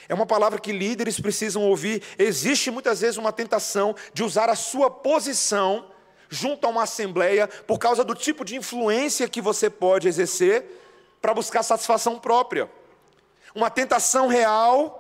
É 0.08 0.14
uma 0.14 0.26
palavra 0.26 0.60
que 0.60 0.72
líderes 0.72 1.20
precisam 1.20 1.64
ouvir. 1.64 2.02
Existe 2.18 2.72
muitas 2.72 3.02
vezes 3.02 3.18
uma 3.18 3.32
tentação 3.32 3.96
de 4.14 4.24
usar 4.24 4.50
a 4.50 4.56
sua 4.56 4.90
posição 4.90 5.92
junto 6.30 6.66
a 6.66 6.70
uma 6.70 6.84
assembleia 6.84 7.48
por 7.48 7.78
causa 7.78 8.04
do 8.04 8.16
tipo 8.16 8.46
de 8.46 8.56
influência 8.56 9.28
que 9.28 9.42
você 9.42 9.70
pode 9.70 10.08
exercer 10.08 10.66
para 11.22 11.34
buscar 11.34 11.62
satisfação 11.62 12.18
própria. 12.18 12.72
Uma 13.54 13.70
tentação 13.70 14.28
real 14.28 14.98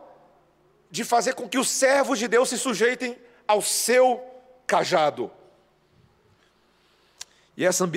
de 0.89 1.03
fazer 1.03 1.34
com 1.34 1.48
que 1.48 1.58
os 1.58 1.70
servos 1.70 2.20
de 2.20 2.27
Deus 2.27 2.50
se 2.50 2.58
sujeitem 2.58 3.17
ao 3.48 3.62
seu 3.62 4.22
cajado. 4.67 5.31
E 7.55 7.65
essa, 7.65 7.89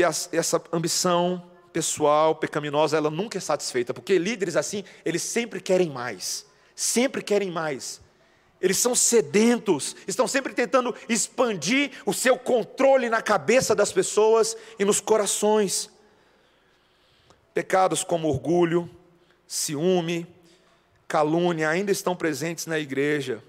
ambição 0.73 1.51
pessoal, 1.73 2.37
pecaminosa, 2.37 2.97
ela 2.97 3.11
nunca 3.11 3.39
é 3.39 3.41
satisfeita, 3.41 3.93
porque 3.93 4.17
líderes 4.17 4.57
assim, 4.57 4.85
eles 5.05 5.23
sempre 5.23 5.61
querem 5.61 5.91
mais 5.91 6.47
sempre 6.75 7.23
querem 7.23 7.51
mais. 7.51 8.01
Eles 8.61 8.79
são 8.79 8.95
sedentos, 8.95 9.95
estão 10.07 10.27
sempre 10.27 10.55
tentando 10.55 10.95
expandir 11.09 11.91
o 12.07 12.15
seu 12.15 12.39
controle 12.39 13.11
na 13.11 13.21
cabeça 13.21 13.75
das 13.75 13.93
pessoas 13.93 14.57
e 14.79 14.85
nos 14.85 15.01
corações. 15.01 15.91
Pecados 17.53 18.03
como 18.03 18.29
orgulho, 18.29 18.89
ciúme, 19.47 20.27
calúnia 21.07 21.69
ainda 21.69 21.93
estão 21.93 22.17
presentes 22.17 22.67
na 22.67 22.79
igreja. 22.79 23.43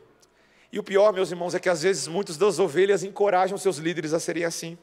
E 0.72 0.78
o 0.78 0.84
pior, 0.84 1.14
meus 1.14 1.32
irmãos, 1.32 1.56
é 1.56 1.60
que 1.60 1.70
às 1.70 1.84
vezes 1.84 2.08
muitas 2.08 2.36
das 2.36 2.60
ovelhas 2.60 3.04
encorajam 3.04 3.58
seus 3.58 3.78
líderes 3.78 4.12
a 4.14 4.20
serem 4.20 4.44
assim. 4.44 4.78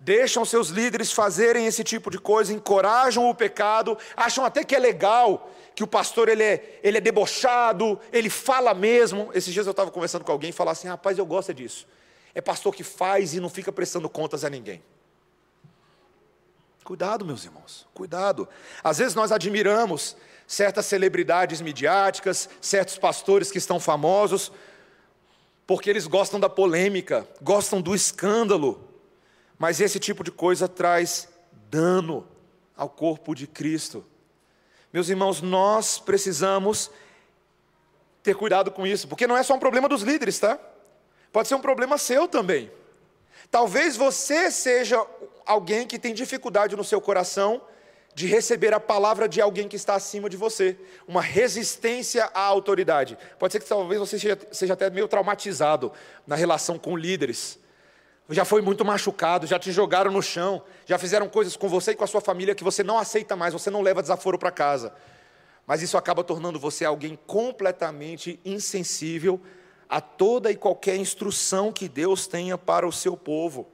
Deixam 0.00 0.46
seus 0.46 0.68
líderes 0.68 1.12
fazerem 1.12 1.66
esse 1.66 1.84
tipo 1.84 2.10
de 2.10 2.18
coisa, 2.18 2.54
encorajam 2.54 3.28
o 3.28 3.34
pecado, 3.34 3.98
acham 4.16 4.44
até 4.44 4.64
que 4.64 4.74
é 4.74 4.78
legal 4.78 5.50
que 5.74 5.84
o 5.84 5.86
pastor 5.86 6.30
ele 6.30 6.42
é, 6.42 6.80
ele 6.82 6.96
é 6.96 7.00
debochado, 7.00 8.00
ele 8.10 8.30
fala 8.30 8.72
mesmo. 8.72 9.30
Esses 9.34 9.52
dias 9.52 9.66
eu 9.66 9.72
estava 9.72 9.90
conversando 9.90 10.24
com 10.24 10.32
alguém 10.32 10.50
e 10.50 10.54
falava 10.54 10.72
assim: 10.72 10.88
rapaz, 10.88 11.18
eu 11.18 11.26
gosto 11.26 11.52
disso. 11.52 11.86
É 12.34 12.40
pastor 12.40 12.74
que 12.74 12.82
faz 12.82 13.34
e 13.34 13.40
não 13.40 13.50
fica 13.50 13.70
prestando 13.70 14.08
contas 14.08 14.42
a 14.42 14.48
ninguém. 14.48 14.82
Cuidado, 16.82 17.24
meus 17.24 17.44
irmãos, 17.44 17.86
cuidado. 17.92 18.48
Às 18.82 18.98
vezes 18.98 19.14
nós 19.14 19.30
admiramos 19.30 20.16
certas 20.46 20.86
celebridades 20.86 21.60
midiáticas, 21.60 22.48
certos 22.60 22.98
pastores 22.98 23.50
que 23.50 23.58
estão 23.58 23.78
famosos, 23.78 24.50
porque 25.66 25.88
eles 25.88 26.06
gostam 26.06 26.40
da 26.40 26.48
polêmica, 26.48 27.28
gostam 27.40 27.80
do 27.80 27.94
escândalo. 27.94 28.89
Mas 29.60 29.78
esse 29.78 30.00
tipo 30.00 30.24
de 30.24 30.30
coisa 30.30 30.66
traz 30.66 31.28
dano 31.70 32.26
ao 32.74 32.88
corpo 32.88 33.34
de 33.34 33.46
Cristo. 33.46 34.02
Meus 34.90 35.10
irmãos, 35.10 35.42
nós 35.42 35.98
precisamos 35.98 36.90
ter 38.22 38.34
cuidado 38.34 38.70
com 38.70 38.86
isso, 38.86 39.06
porque 39.06 39.26
não 39.26 39.36
é 39.36 39.42
só 39.42 39.52
um 39.52 39.58
problema 39.58 39.86
dos 39.86 40.00
líderes, 40.00 40.38
tá? 40.38 40.58
Pode 41.30 41.46
ser 41.46 41.56
um 41.56 41.60
problema 41.60 41.98
seu 41.98 42.26
também. 42.26 42.72
Talvez 43.50 43.98
você 43.98 44.50
seja 44.50 45.06
alguém 45.44 45.86
que 45.86 45.98
tem 45.98 46.14
dificuldade 46.14 46.74
no 46.74 46.82
seu 46.82 46.98
coração 46.98 47.60
de 48.14 48.26
receber 48.26 48.72
a 48.72 48.80
palavra 48.80 49.28
de 49.28 49.42
alguém 49.42 49.68
que 49.68 49.76
está 49.76 49.94
acima 49.94 50.30
de 50.30 50.38
você, 50.38 50.74
uma 51.06 51.20
resistência 51.20 52.30
à 52.32 52.40
autoridade. 52.40 53.18
Pode 53.38 53.52
ser 53.52 53.60
que 53.60 53.68
talvez 53.68 54.00
você 54.00 54.18
seja, 54.18 54.38
seja 54.50 54.72
até 54.72 54.88
meio 54.88 55.06
traumatizado 55.06 55.92
na 56.26 56.34
relação 56.34 56.78
com 56.78 56.96
líderes 56.96 57.60
já 58.30 58.44
foi 58.44 58.62
muito 58.62 58.84
machucado, 58.84 59.46
já 59.46 59.58
te 59.58 59.72
jogaram 59.72 60.10
no 60.10 60.22
chão, 60.22 60.62
já 60.86 60.98
fizeram 60.98 61.28
coisas 61.28 61.56
com 61.56 61.68
você 61.68 61.92
e 61.92 61.94
com 61.94 62.04
a 62.04 62.06
sua 62.06 62.20
família 62.20 62.54
que 62.54 62.62
você 62.62 62.82
não 62.82 62.98
aceita 62.98 63.34
mais, 63.34 63.52
você 63.52 63.70
não 63.70 63.82
leva 63.82 64.02
desaforo 64.02 64.38
para 64.38 64.50
casa. 64.50 64.94
Mas 65.66 65.82
isso 65.82 65.96
acaba 65.96 66.22
tornando 66.22 66.58
você 66.58 66.84
alguém 66.84 67.18
completamente 67.26 68.38
insensível 68.44 69.40
a 69.88 70.00
toda 70.00 70.50
e 70.50 70.56
qualquer 70.56 70.96
instrução 70.96 71.72
que 71.72 71.88
Deus 71.88 72.26
tenha 72.26 72.56
para 72.56 72.86
o 72.86 72.92
seu 72.92 73.16
povo. 73.16 73.68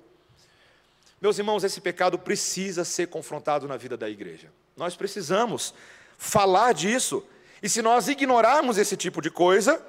Meus 1.21 1.39
irmãos, 1.39 1.65
esse 1.65 1.81
pecado 1.81 2.19
precisa 2.19 2.85
ser 2.85 3.09
confrontado 3.09 3.69
na 3.69 3.77
vida 3.77 3.97
da 3.97 4.09
igreja. 4.09 4.51
Nós 4.77 4.97
precisamos 4.97 5.75
falar 6.17 6.73
disso. 6.73 7.25
E 7.63 7.69
se 7.69 7.83
nós 7.83 8.09
ignorarmos 8.09 8.79
esse 8.79 8.97
tipo 8.97 9.21
de 9.21 9.31
coisa, 9.31 9.85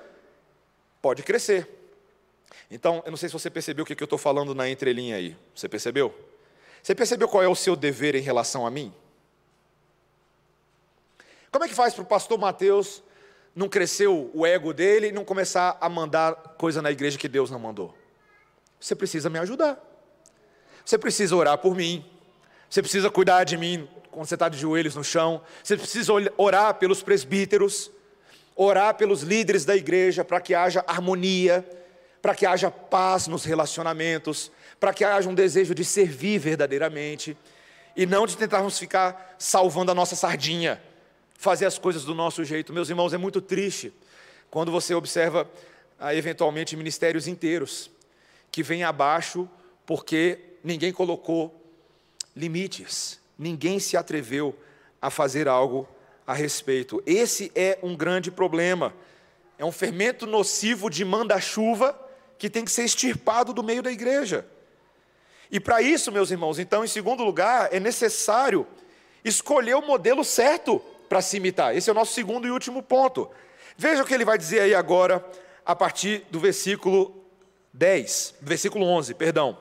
pode 1.02 1.24
crescer. 1.24 1.77
Então, 2.70 3.02
eu 3.06 3.12
não 3.12 3.18
sei 3.18 3.30
se 3.30 3.34
você 3.34 3.50
percebeu 3.50 3.84
o 3.84 3.86
que 3.86 3.94
eu 3.94 4.06
estou 4.06 4.20
falando 4.20 4.54
na 4.54 4.70
entrelinha 4.70 5.16
aí. 5.16 5.36
Você 5.56 5.70
percebeu? 5.70 6.14
Você 6.84 6.94
percebeu 6.94 7.28
qual 7.28 7.44
é 7.44 7.48
o 7.48 7.56
seu 7.56 7.76
dever 7.76 8.16
em 8.16 8.22
relação 8.22 8.66
a 8.66 8.72
mim? 8.72 8.94
Como 11.52 11.64
é 11.64 11.68
que 11.68 11.74
faz 11.74 11.94
para 11.94 12.04
o 12.04 12.06
pastor 12.06 12.38
Mateus 12.38 13.02
não 13.56 13.68
crescer 13.68 14.08
o 14.08 14.46
ego 14.46 14.74
dele 14.74 15.08
e 15.08 15.12
não 15.12 15.26
começar 15.26 15.78
a 15.82 15.90
mandar 15.90 16.36
coisa 16.58 16.82
na 16.82 16.92
igreja 16.92 17.18
que 17.18 17.28
Deus 17.28 17.50
não 17.50 17.60
mandou? 17.60 17.96
Você 18.80 18.96
precisa 18.96 19.30
me 19.30 19.40
ajudar. 19.40 19.82
Você 20.86 20.98
precisa 20.98 21.36
orar 21.36 21.58
por 21.58 21.76
mim. 21.76 22.06
Você 22.70 22.82
precisa 22.82 23.10
cuidar 23.10 23.44
de 23.44 23.58
mim 23.58 23.88
quando 24.12 24.28
você 24.28 24.36
está 24.36 24.50
de 24.50 24.58
joelhos 24.58 24.96
no 24.96 25.04
chão. 25.04 25.42
Você 25.64 25.76
precisa 25.76 26.12
orar 26.38 26.76
pelos 26.76 27.02
presbíteros. 27.02 27.90
Orar 28.56 28.96
pelos 28.96 29.22
líderes 29.22 29.66
da 29.66 29.76
igreja 29.76 30.24
para 30.24 30.42
que 30.42 30.54
haja 30.54 30.84
harmonia 30.88 31.66
para 32.22 32.36
que 32.36 32.46
haja 32.46 32.70
paz 32.72 33.28
nos 33.28 33.44
relacionamentos, 33.44 34.52
para 34.80 34.94
que 34.94 35.04
haja 35.04 35.30
um 35.30 35.36
desejo 35.36 35.74
de 35.74 35.84
servir 35.84 36.40
verdadeiramente 36.40 37.38
e 37.96 38.06
não 38.06 38.28
de 38.28 38.38
tentarmos 38.38 38.78
ficar 38.78 39.36
salvando 39.40 39.92
a 39.92 39.96
nossa 39.96 40.16
sardinha, 40.16 40.82
fazer 41.38 41.66
as 41.66 41.78
coisas 41.78 42.04
do 42.04 42.14
nosso 42.14 42.44
jeito. 42.44 42.74
Meus 42.74 42.90
irmãos, 42.90 43.14
é 43.14 43.18
muito 43.18 43.42
triste 43.42 43.94
quando 44.50 44.72
você 44.72 44.94
observa 44.94 45.50
ah, 46.00 46.14
eventualmente 46.14 46.76
ministérios 46.76 47.28
inteiros 47.28 47.90
que 48.52 48.62
vêm 48.64 48.84
abaixo 48.84 49.50
porque 49.86 50.40
ninguém 50.64 50.92
colocou 50.92 51.64
limites, 52.36 53.20
ninguém 53.38 53.80
se 53.80 53.98
atreveu 53.98 54.56
a 55.02 55.10
fazer 55.10 55.48
algo 55.48 55.88
a 56.26 56.34
respeito. 56.34 57.02
Esse 57.06 57.52
é 57.56 57.80
um 57.82 57.96
grande 57.96 58.30
problema. 58.30 58.94
É 59.58 59.66
um 59.66 59.72
fermento 59.72 60.28
nocivo 60.28 60.90
de 60.90 61.04
manda-chuva 61.04 62.07
que 62.38 62.50
tem 62.50 62.64
que 62.64 62.72
ser 62.72 62.84
extirpado 62.84 63.54
do 63.54 63.64
meio 63.64 63.82
da 63.82 63.92
igreja. 63.92 64.46
E 65.52 65.60
para 65.60 65.82
isso, 65.82 66.12
meus 66.12 66.30
irmãos, 66.30 66.60
então, 66.60 66.84
em 66.84 66.88
segundo 66.88 67.24
lugar, 67.24 67.74
é 67.74 67.80
necessário 67.80 68.68
escolher 69.24 69.76
o 69.76 69.82
modelo 69.82 70.24
certo 70.24 70.80
para 71.08 71.22
se 71.22 71.38
imitar. 71.38 71.76
Esse 71.76 71.90
é 71.90 71.94
o 71.94 71.96
nosso 71.96 72.14
segundo 72.14 72.48
e 72.48 72.52
último 72.52 72.84
ponto. 72.84 73.30
Veja 73.78 74.04
o 74.04 74.06
que 74.06 74.14
ele 74.14 74.26
vai 74.26 74.38
dizer 74.38 74.62
aí 74.62 74.76
agora, 74.76 75.26
a 75.66 75.76
partir 75.76 76.26
do 76.30 76.40
versículo 76.40 77.24
10, 77.74 78.36
versículo 78.42 78.86
11, 78.86 79.14
perdão. 79.14 79.58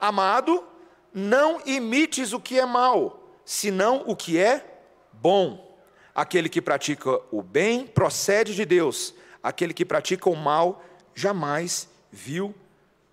Amado, 0.00 0.64
não 1.12 1.60
imites 1.64 2.32
o 2.32 2.40
que 2.40 2.58
é 2.58 2.66
mal, 2.66 3.38
senão 3.44 4.02
o 4.06 4.16
que 4.16 4.38
é 4.38 4.64
bom. 5.12 5.70
Aquele 6.14 6.48
que 6.48 6.60
pratica 6.60 7.20
o 7.30 7.42
bem 7.42 7.86
procede 7.86 8.54
de 8.54 8.64
Deus, 8.64 9.14
aquele 9.42 9.72
que 9.72 9.84
pratica 9.84 10.28
o 10.28 10.36
mal 10.36 10.82
jamais 11.14 11.88
viu 12.12 12.54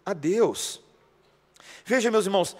a 0.05 0.13
Deus. 0.13 0.81
Veja, 1.85 2.11
meus 2.11 2.25
irmãos, 2.25 2.55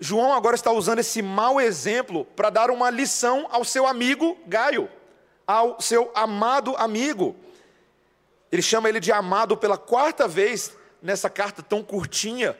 João 0.00 0.32
agora 0.32 0.56
está 0.56 0.72
usando 0.72 1.00
esse 1.00 1.20
mau 1.20 1.60
exemplo 1.60 2.24
para 2.24 2.50
dar 2.50 2.70
uma 2.70 2.88
lição 2.88 3.46
ao 3.50 3.64
seu 3.64 3.86
amigo 3.86 4.38
Gaio, 4.46 4.88
ao 5.46 5.80
seu 5.80 6.10
amado 6.14 6.74
amigo. 6.76 7.36
Ele 8.50 8.62
chama 8.62 8.88
ele 8.88 8.98
de 8.98 9.12
amado 9.12 9.56
pela 9.56 9.76
quarta 9.76 10.26
vez 10.26 10.72
nessa 11.02 11.28
carta 11.28 11.62
tão 11.62 11.82
curtinha. 11.82 12.56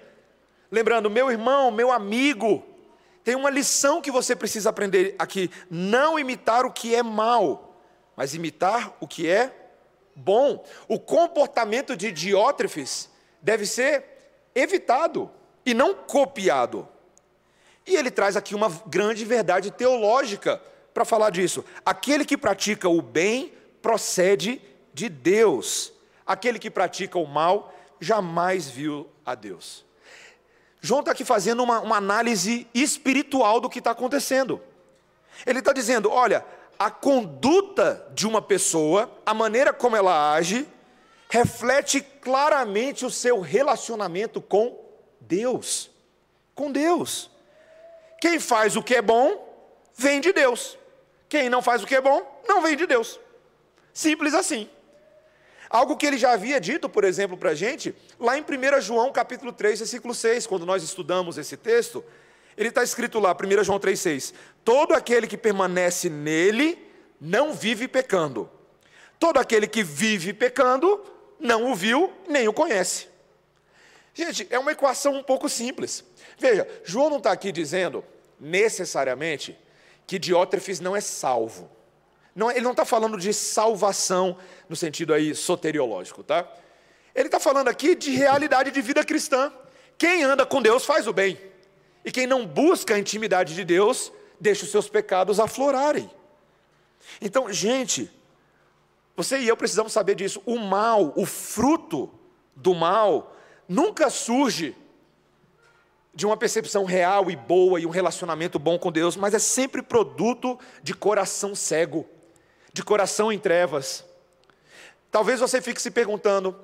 Lembrando, 0.70 1.08
meu 1.08 1.30
irmão, 1.30 1.70
meu 1.70 1.90
amigo, 1.90 2.62
tem 3.24 3.34
uma 3.34 3.50
lição 3.50 4.02
que 4.02 4.10
você 4.10 4.36
precisa 4.36 4.70
aprender 4.70 5.14
aqui: 5.18 5.50
não 5.70 6.18
imitar 6.18 6.66
o 6.66 6.72
que 6.72 6.94
é 6.94 7.02
mal, 7.02 7.82
mas 8.16 8.34
imitar 8.34 8.96
o 9.00 9.08
que 9.08 9.26
é 9.26 9.57
bom. 10.18 10.64
O 10.86 10.98
comportamento 10.98 11.96
de 11.96 12.10
Diótrefes 12.12 13.08
deve 13.40 13.64
ser 13.64 14.04
evitado 14.54 15.30
e 15.64 15.72
não 15.72 15.94
copiado. 15.94 16.88
E 17.86 17.96
ele 17.96 18.10
traz 18.10 18.36
aqui 18.36 18.54
uma 18.54 18.68
grande 18.86 19.24
verdade 19.24 19.70
teológica 19.70 20.60
para 20.92 21.04
falar 21.04 21.30
disso. 21.30 21.64
Aquele 21.84 22.24
que 22.24 22.36
pratica 22.36 22.88
o 22.88 23.00
bem 23.00 23.52
procede 23.80 24.60
de 24.92 25.08
Deus. 25.08 25.92
Aquele 26.26 26.58
que 26.58 26.70
pratica 26.70 27.18
o 27.18 27.26
mal 27.26 27.72
jamais 28.00 28.68
viu 28.68 29.08
a 29.24 29.34
Deus. 29.34 29.86
João 30.80 31.00
está 31.00 31.12
aqui 31.12 31.24
fazendo 31.24 31.62
uma, 31.62 31.80
uma 31.80 31.96
análise 31.96 32.66
espiritual 32.74 33.60
do 33.60 33.68
que 33.68 33.78
está 33.78 33.92
acontecendo. 33.92 34.60
Ele 35.46 35.60
está 35.60 35.72
dizendo: 35.72 36.10
olha, 36.10 36.44
a 36.78 36.90
conduta 36.90 38.06
de 38.14 38.26
uma 38.26 38.40
pessoa, 38.40 39.10
a 39.26 39.34
maneira 39.34 39.72
como 39.72 39.96
ela 39.96 40.32
age, 40.32 40.66
reflete 41.28 42.00
claramente 42.00 43.04
o 43.04 43.10
seu 43.10 43.40
relacionamento 43.40 44.40
com 44.40 44.78
Deus. 45.20 45.90
Com 46.54 46.70
Deus. 46.70 47.30
Quem 48.20 48.38
faz 48.38 48.76
o 48.76 48.82
que 48.82 48.94
é 48.94 49.02
bom, 49.02 49.46
vem 49.94 50.20
de 50.20 50.32
Deus. 50.32 50.78
Quem 51.28 51.50
não 51.50 51.60
faz 51.60 51.82
o 51.82 51.86
que 51.86 51.94
é 51.94 52.00
bom, 52.00 52.42
não 52.48 52.62
vem 52.62 52.76
de 52.76 52.86
Deus. 52.86 53.18
Simples 53.92 54.32
assim. 54.32 54.68
Algo 55.68 55.96
que 55.96 56.06
ele 56.06 56.16
já 56.16 56.32
havia 56.32 56.60
dito, 56.60 56.88
por 56.88 57.04
exemplo, 57.04 57.36
para 57.36 57.50
a 57.50 57.54
gente, 57.54 57.94
lá 58.18 58.38
em 58.38 58.42
1 58.42 58.80
João 58.80 59.12
capítulo 59.12 59.52
3, 59.52 59.80
versículo 59.80 60.14
6, 60.14 60.46
quando 60.46 60.64
nós 60.64 60.82
estudamos 60.82 61.36
esse 61.36 61.56
texto, 61.56 62.02
ele 62.58 62.70
está 62.70 62.82
escrito 62.82 63.20
lá, 63.20 63.32
1 63.32 63.62
João 63.62 63.78
3,6: 63.78 64.34
Todo 64.64 64.92
aquele 64.92 65.28
que 65.28 65.38
permanece 65.38 66.10
nele 66.10 66.76
não 67.20 67.54
vive 67.54 67.86
pecando. 67.86 68.50
Todo 69.18 69.38
aquele 69.38 69.68
que 69.68 69.82
vive 69.82 70.32
pecando 70.32 71.00
não 71.38 71.70
o 71.70 71.74
viu 71.74 72.12
nem 72.28 72.48
o 72.48 72.52
conhece. 72.52 73.06
Gente, 74.12 74.48
é 74.50 74.58
uma 74.58 74.72
equação 74.72 75.14
um 75.14 75.22
pouco 75.22 75.48
simples. 75.48 76.04
Veja, 76.36 76.66
João 76.84 77.08
não 77.08 77.18
está 77.18 77.30
aqui 77.30 77.52
dizendo 77.52 78.04
necessariamente 78.40 79.56
que 80.04 80.18
Diótrefes 80.18 80.80
não 80.80 80.96
é 80.96 81.00
salvo. 81.00 81.70
Não, 82.34 82.50
ele 82.50 82.62
não 82.62 82.72
está 82.72 82.84
falando 82.84 83.16
de 83.16 83.32
salvação 83.32 84.36
no 84.68 84.74
sentido 84.74 85.14
aí 85.14 85.34
soteriológico, 85.34 86.24
tá? 86.24 86.48
Ele 87.14 87.26
está 87.26 87.38
falando 87.38 87.68
aqui 87.68 87.94
de 87.94 88.10
realidade 88.10 88.72
de 88.72 88.80
vida 88.80 89.04
cristã. 89.04 89.52
Quem 89.96 90.24
anda 90.24 90.44
com 90.44 90.60
Deus 90.60 90.84
faz 90.84 91.06
o 91.06 91.12
bem. 91.12 91.47
E 92.08 92.10
quem 92.10 92.26
não 92.26 92.46
busca 92.46 92.94
a 92.94 92.98
intimidade 92.98 93.54
de 93.54 93.62
Deus, 93.66 94.10
deixa 94.40 94.64
os 94.64 94.70
seus 94.70 94.88
pecados 94.88 95.38
aflorarem. 95.38 96.10
Então, 97.20 97.52
gente, 97.52 98.10
você 99.14 99.40
e 99.40 99.46
eu 99.46 99.54
precisamos 99.54 99.92
saber 99.92 100.14
disso. 100.14 100.40
O 100.46 100.58
mal, 100.58 101.12
o 101.14 101.26
fruto 101.26 102.10
do 102.56 102.74
mal, 102.74 103.36
nunca 103.68 104.08
surge 104.08 104.74
de 106.14 106.24
uma 106.24 106.34
percepção 106.34 106.86
real 106.86 107.30
e 107.30 107.36
boa 107.36 107.78
e 107.78 107.84
um 107.84 107.90
relacionamento 107.90 108.58
bom 108.58 108.78
com 108.78 108.90
Deus, 108.90 109.14
mas 109.14 109.34
é 109.34 109.38
sempre 109.38 109.82
produto 109.82 110.58
de 110.82 110.94
coração 110.94 111.54
cego 111.54 112.08
de 112.72 112.82
coração 112.82 113.30
em 113.30 113.38
trevas. 113.38 114.02
Talvez 115.10 115.40
você 115.40 115.60
fique 115.60 115.82
se 115.82 115.90
perguntando: 115.90 116.58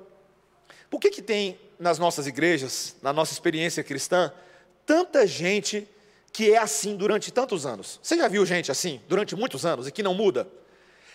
por 0.89 0.99
que, 0.99 1.11
que 1.11 1.21
tem 1.21 1.59
nas 1.77 1.99
nossas 1.99 2.25
igrejas, 2.25 2.95
na 2.99 3.13
nossa 3.13 3.31
experiência 3.31 3.83
cristã, 3.83 4.33
tanta 4.85 5.25
gente 5.25 5.87
que 6.31 6.53
é 6.53 6.57
assim 6.57 6.95
durante 6.95 7.31
tantos 7.31 7.65
anos? 7.65 7.99
Você 8.03 8.17
já 8.17 8.27
viu 8.27 8.45
gente 8.45 8.71
assim 8.71 9.01
durante 9.07 9.35
muitos 9.35 9.65
anos 9.65 9.87
e 9.87 9.91
que 9.91 10.03
não 10.03 10.13
muda? 10.13 10.47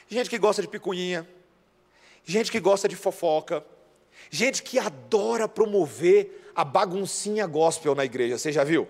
Gente 0.09 0.29
que 0.29 0.39
gosta 0.39 0.63
de 0.63 0.69
picuinha, 0.69 1.27
gente 2.25 2.51
que 2.51 2.59
gosta 2.59 2.89
de 2.89 2.97
fofoca, 2.97 3.65
gente 4.31 4.63
que 4.63 4.79
adora 4.79 5.49
promover 5.49 6.51
a 6.55 6.65
baguncinha 6.65 7.47
gospel 7.47 7.95
na 7.95 8.05
igreja. 8.05 8.37
Você 8.37 8.53
já 8.53 8.65
viu? 8.65 8.89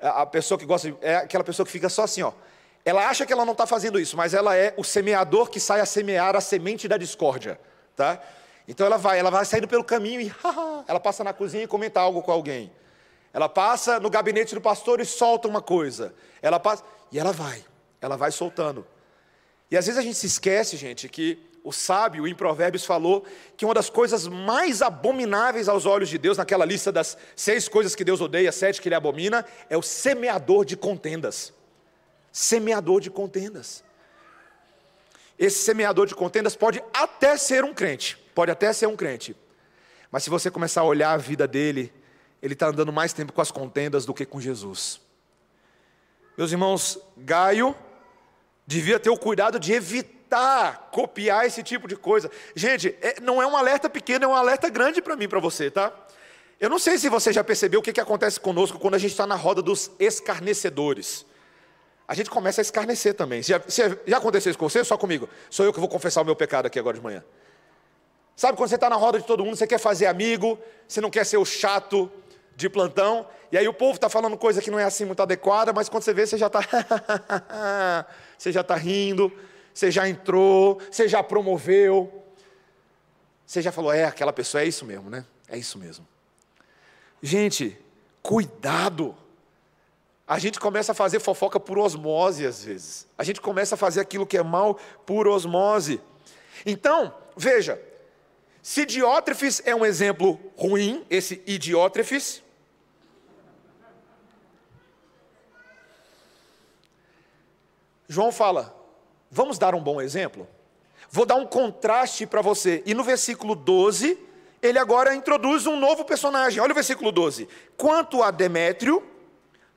A 0.00 0.26
pessoa 0.26 0.58
que 0.58 0.64
gosta 0.64 0.90
de, 0.90 0.96
é 1.00 1.16
aquela 1.16 1.44
pessoa 1.44 1.64
que 1.64 1.72
fica 1.72 1.88
só 1.88 2.04
assim, 2.04 2.22
ó. 2.22 2.32
Ela 2.84 3.08
acha 3.08 3.24
que 3.24 3.32
ela 3.32 3.44
não 3.44 3.52
está 3.52 3.66
fazendo 3.66 4.00
isso, 4.00 4.16
mas 4.16 4.34
ela 4.34 4.56
é 4.56 4.74
o 4.76 4.82
semeador 4.82 5.48
que 5.48 5.60
sai 5.60 5.80
a 5.80 5.86
semear 5.86 6.34
a 6.34 6.40
semente 6.40 6.88
da 6.88 6.96
discórdia, 6.96 7.60
tá? 7.94 8.20
Então 8.66 8.84
ela 8.84 8.96
vai, 8.96 9.18
ela 9.18 9.30
vai 9.30 9.44
saindo 9.44 9.68
pelo 9.68 9.84
caminho 9.84 10.20
e 10.20 10.32
ela 10.88 10.98
passa 10.98 11.22
na 11.22 11.32
cozinha 11.32 11.62
e 11.62 11.66
comenta 11.66 12.00
algo 12.00 12.22
com 12.22 12.32
alguém. 12.32 12.72
Ela 13.32 13.48
passa 13.48 13.98
no 13.98 14.10
gabinete 14.10 14.54
do 14.54 14.60
pastor 14.60 15.00
e 15.00 15.04
solta 15.04 15.48
uma 15.48 15.62
coisa. 15.62 16.14
Ela 16.40 16.60
passa 16.60 16.84
e 17.10 17.18
ela 17.18 17.32
vai, 17.32 17.64
ela 18.00 18.16
vai 18.16 18.30
soltando. 18.30 18.86
E 19.70 19.76
às 19.76 19.86
vezes 19.86 19.98
a 19.98 20.02
gente 20.02 20.16
se 20.16 20.26
esquece, 20.26 20.76
gente, 20.76 21.08
que 21.08 21.38
o 21.64 21.72
sábio 21.72 22.26
em 22.26 22.34
Provérbios 22.34 22.84
falou 22.84 23.24
que 23.56 23.64
uma 23.64 23.72
das 23.72 23.88
coisas 23.88 24.26
mais 24.26 24.82
abomináveis 24.82 25.68
aos 25.68 25.86
olhos 25.86 26.08
de 26.08 26.18
Deus, 26.18 26.36
naquela 26.36 26.64
lista 26.64 26.90
das 26.90 27.16
seis 27.36 27.68
coisas 27.68 27.94
que 27.94 28.04
Deus 28.04 28.20
odeia, 28.20 28.52
sete 28.52 28.82
que 28.82 28.88
ele 28.88 28.94
abomina, 28.94 29.44
é 29.70 29.76
o 29.76 29.82
semeador 29.82 30.64
de 30.64 30.76
contendas 30.76 31.52
semeador 32.32 33.00
de 33.00 33.10
contendas. 33.10 33.84
Esse 35.38 35.58
semeador 35.58 36.06
de 36.06 36.14
contendas 36.14 36.56
pode 36.56 36.82
até 36.92 37.36
ser 37.36 37.64
um 37.64 37.74
crente, 37.74 38.16
pode 38.34 38.50
até 38.50 38.72
ser 38.72 38.86
um 38.86 38.96
crente, 38.96 39.36
mas 40.10 40.24
se 40.24 40.30
você 40.30 40.50
começar 40.50 40.80
a 40.80 40.84
olhar 40.84 41.12
a 41.12 41.16
vida 41.16 41.46
dele, 41.46 41.92
ele 42.42 42.54
está 42.54 42.66
andando 42.66 42.92
mais 42.92 43.12
tempo 43.12 43.32
com 43.32 43.40
as 43.40 43.50
contendas 43.50 44.04
do 44.04 44.12
que 44.12 44.26
com 44.26 44.40
Jesus. 44.40 45.00
Meus 46.36 46.50
irmãos, 46.50 46.98
Gaio 47.16 47.74
devia 48.66 48.98
ter 48.98 49.10
o 49.10 49.16
cuidado 49.16 49.58
de 49.58 49.72
evitar 49.72 50.88
copiar 50.90 51.46
esse 51.46 51.62
tipo 51.62 51.86
de 51.86 51.94
coisa. 51.94 52.30
Gente, 52.56 52.96
é, 53.00 53.20
não 53.20 53.40
é 53.40 53.46
um 53.46 53.56
alerta 53.56 53.88
pequeno, 53.88 54.24
é 54.24 54.28
um 54.28 54.34
alerta 54.34 54.68
grande 54.68 55.00
para 55.00 55.14
mim, 55.14 55.28
para 55.28 55.38
você, 55.40 55.70
tá? 55.70 55.92
Eu 56.58 56.68
não 56.68 56.78
sei 56.78 56.98
se 56.98 57.08
você 57.08 57.32
já 57.32 57.44
percebeu 57.44 57.80
o 57.80 57.82
que, 57.82 57.92
que 57.92 58.00
acontece 58.00 58.40
conosco 58.40 58.78
quando 58.78 58.94
a 58.94 58.98
gente 58.98 59.12
está 59.12 59.26
na 59.26 59.34
roda 59.34 59.62
dos 59.62 59.90
escarnecedores 59.98 61.24
a 62.12 62.14
gente 62.14 62.28
começa 62.28 62.60
a 62.60 62.62
escarnecer 62.62 63.14
também. 63.14 63.42
Já, 63.42 63.58
já 64.06 64.18
aconteceu 64.18 64.50
isso 64.50 64.58
com 64.58 64.68
você? 64.68 64.84
Só 64.84 64.98
comigo. 64.98 65.26
Sou 65.48 65.64
eu 65.64 65.72
que 65.72 65.80
vou 65.80 65.88
confessar 65.88 66.20
o 66.20 66.24
meu 66.26 66.36
pecado 66.36 66.66
aqui 66.66 66.78
agora 66.78 66.94
de 66.94 67.02
manhã. 67.02 67.24
Sabe 68.36 68.56
quando 68.56 68.68
você 68.68 68.74
está 68.74 68.90
na 68.90 68.96
roda 68.96 69.18
de 69.18 69.26
todo 69.26 69.42
mundo, 69.42 69.56
você 69.56 69.66
quer 69.66 69.78
fazer 69.78 70.04
amigo, 70.04 70.58
você 70.86 71.00
não 71.00 71.08
quer 71.08 71.24
ser 71.24 71.38
o 71.38 71.44
chato 71.46 72.12
de 72.62 72.70
plantão, 72.70 73.26
e 73.50 73.58
aí 73.58 73.68
o 73.68 73.74
povo 73.74 73.94
está 73.94 74.08
falando 74.08 74.36
coisa 74.38 74.62
que 74.62 74.70
não 74.70 74.78
é 74.78 74.84
assim 74.84 75.04
muito 75.04 75.22
adequada, 75.22 75.72
mas 75.72 75.88
quando 75.88 76.02
você 76.02 76.14
vê, 76.14 76.26
você 76.26 76.38
já 76.38 76.46
está. 76.46 76.60
você 78.38 78.50
já 78.50 78.62
está 78.62 78.74
rindo, 78.74 79.30
você 79.74 79.90
já 79.90 80.08
entrou, 80.08 80.80
você 80.90 81.06
já 81.06 81.22
promoveu. 81.22 82.24
Você 83.46 83.60
já 83.60 83.70
falou, 83.70 83.92
é, 83.92 84.04
aquela 84.04 84.32
pessoa 84.32 84.62
é 84.62 84.66
isso 84.66 84.84
mesmo, 84.84 85.10
né? 85.10 85.26
É 85.48 85.58
isso 85.58 85.78
mesmo. 85.78 86.06
Gente, 87.20 87.78
cuidado 88.22 89.14
a 90.26 90.38
gente 90.38 90.58
começa 90.58 90.92
a 90.92 90.94
fazer 90.94 91.20
fofoca 91.20 91.60
por 91.60 91.78
osmose 91.78 92.46
às 92.46 92.64
vezes. 92.64 93.06
A 93.18 93.24
gente 93.24 93.40
começa 93.40 93.74
a 93.74 93.78
fazer 93.78 94.00
aquilo 94.00 94.26
que 94.26 94.38
é 94.38 94.42
mal 94.42 94.78
por 95.04 95.28
osmose. 95.28 96.00
Então, 96.64 97.14
veja, 97.36 97.78
se 98.62 98.86
Diótrefes 98.86 99.60
é 99.64 99.74
um 99.74 99.84
exemplo 99.84 100.40
ruim, 100.56 101.04
esse 101.10 101.42
Idiótrefes, 101.46 102.42
João 108.12 108.30
fala: 108.30 108.76
vamos 109.30 109.58
dar 109.58 109.74
um 109.74 109.82
bom 109.82 109.98
exemplo? 109.98 110.46
Vou 111.10 111.24
dar 111.24 111.36
um 111.36 111.46
contraste 111.46 112.26
para 112.26 112.42
você. 112.42 112.82
E 112.84 112.92
no 112.92 113.02
versículo 113.02 113.54
12, 113.54 114.18
ele 114.60 114.78
agora 114.78 115.14
introduz 115.14 115.66
um 115.66 115.76
novo 115.76 116.04
personagem. 116.04 116.60
Olha 116.60 116.72
o 116.72 116.74
versículo 116.74 117.10
12. 117.10 117.48
Quanto 117.74 118.22
a 118.22 118.30
Demétrio, 118.30 119.02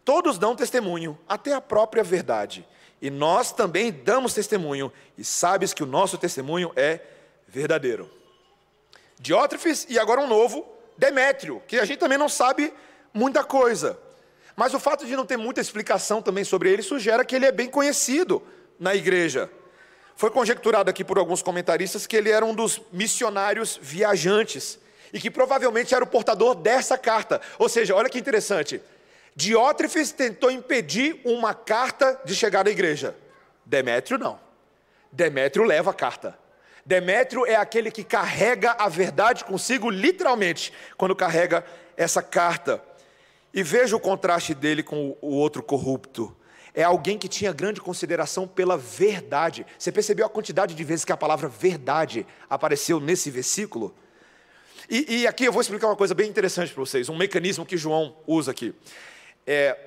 todos 0.04 0.38
dão 0.38 0.54
testemunho, 0.54 1.18
até 1.30 1.54
a 1.54 1.62
própria 1.62 2.04
verdade. 2.04 2.68
E 3.02 3.10
nós 3.10 3.54
também 3.54 3.92
damos 3.92 4.34
testemunho, 4.34 4.92
e 5.18 5.24
sabes 5.24 5.74
que 5.74 5.84
o 5.84 5.88
nosso 5.88 6.18
testemunho 6.18 6.74
é 6.76 7.00
verdadeiro. 7.48 8.10
Diótrefes 9.18 9.88
e 9.90 9.98
agora 9.98 10.20
um 10.20 10.28
novo, 10.28 10.66
Demétrio, 10.98 11.62
que 11.68 11.80
a 11.80 11.86
gente 11.86 12.00
também 12.00 12.18
não 12.18 12.30
sabe 12.30 12.74
muita 13.14 13.46
coisa. 13.46 13.98
Mas 14.56 14.74
o 14.74 14.80
fato 14.80 15.06
de 15.06 15.16
não 15.16 15.26
ter 15.26 15.38
muita 15.38 15.60
explicação 15.60 16.22
também 16.22 16.44
sobre 16.44 16.72
ele 16.72 16.82
sugere 16.82 17.26
que 17.26 17.36
ele 17.36 17.46
é 17.46 17.52
bem 17.52 17.68
conhecido 17.68 18.42
na 18.80 18.96
igreja. 18.96 19.50
Foi 20.16 20.32
conjecturado 20.32 20.90
aqui 20.90 21.04
por 21.04 21.18
alguns 21.18 21.42
comentaristas 21.42 22.08
que 22.08 22.16
ele 22.16 22.30
era 22.30 22.46
um 22.46 22.56
dos 22.56 22.82
missionários 22.92 23.78
viajantes 23.82 24.80
e 25.12 25.20
que 25.20 25.30
provavelmente 25.30 25.94
era 25.94 26.04
o 26.04 26.08
portador 26.08 26.56
dessa 26.56 26.98
carta. 26.98 27.42
Ou 27.60 27.68
seja, 27.68 27.94
olha 27.94 28.10
que 28.10 28.18
interessante. 28.18 28.82
Diótrefes 29.36 30.14
tentou 30.14 30.50
impedir 30.50 31.20
uma 31.26 31.54
carta 31.54 32.20
de 32.24 32.34
chegar 32.34 32.66
à 32.66 32.72
igreja. 32.72 33.14
Demétrio 33.66 34.18
não. 34.18 34.40
Demétrio 35.12 35.66
leva 35.66 35.92
a 35.92 35.94
carta. 35.94 36.38
Demétrio 36.86 37.46
é 37.46 37.56
aquele 37.56 37.92
que 37.92 38.04
carrega 38.04 38.76
a 38.78 38.88
verdade 38.88 39.44
consigo, 39.44 39.90
literalmente, 39.90 40.72
quando 40.96 41.16
carrega 41.16 41.66
essa 41.98 42.22
carta. 42.22 42.82
E 43.56 43.64
veja 43.64 43.96
o 43.96 44.00
contraste 44.02 44.54
dele 44.54 44.84
com 44.84 45.16
o 45.22 45.30
outro 45.30 45.64
corrupto. 45.64 46.36
É 46.74 46.84
alguém 46.84 47.18
que 47.18 47.30
tinha 47.30 47.54
grande 47.54 47.80
consideração 47.80 48.46
pela 48.46 48.78
verdade. 48.78 49.66
Você 49.80 49.94
percebeu 49.94 50.26
a 50.26 50.30
quantidade 50.30 50.76
de 50.76 50.84
vezes 50.84 51.06
que 51.06 51.14
a 51.14 51.18
palavra 51.18 51.48
verdade 51.48 52.28
apareceu 52.50 53.00
nesse 53.00 53.32
versículo? 53.32 53.96
E, 54.90 55.22
e 55.22 55.28
aqui 55.28 55.46
eu 55.46 55.54
vou 55.54 55.62
explicar 55.62 55.88
uma 55.88 55.96
coisa 55.96 56.14
bem 56.14 56.30
interessante 56.30 56.74
para 56.74 56.84
vocês, 56.84 57.08
um 57.08 57.16
mecanismo 57.16 57.66
que 57.66 57.78
João 57.78 58.18
usa 58.28 58.52
aqui. 58.52 58.76
É, 59.48 59.80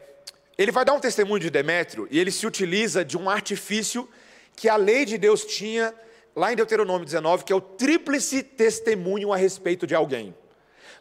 ele 0.56 0.72
vai 0.72 0.86
dar 0.86 0.94
um 0.94 1.00
testemunho 1.00 1.38
de 1.38 1.50
Demétrio 1.50 2.08
e 2.10 2.18
ele 2.18 2.30
se 2.30 2.46
utiliza 2.46 3.04
de 3.04 3.18
um 3.18 3.28
artifício 3.28 4.08
que 4.56 4.66
a 4.66 4.76
lei 4.76 5.04
de 5.04 5.18
Deus 5.18 5.44
tinha 5.44 5.94
lá 6.34 6.50
em 6.50 6.56
Deuteronômio 6.56 7.04
19, 7.04 7.44
que 7.44 7.52
é 7.52 7.56
o 7.56 7.60
tríplice 7.60 8.42
testemunho 8.42 9.30
a 9.30 9.36
respeito 9.36 9.86
de 9.86 9.94
alguém. 9.94 10.34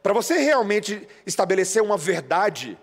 Para 0.08 0.14
você 0.14 0.38
realmente 0.38 1.06
estabelecer 1.26 1.84
uma 1.84 1.98
verdade, 1.98 2.78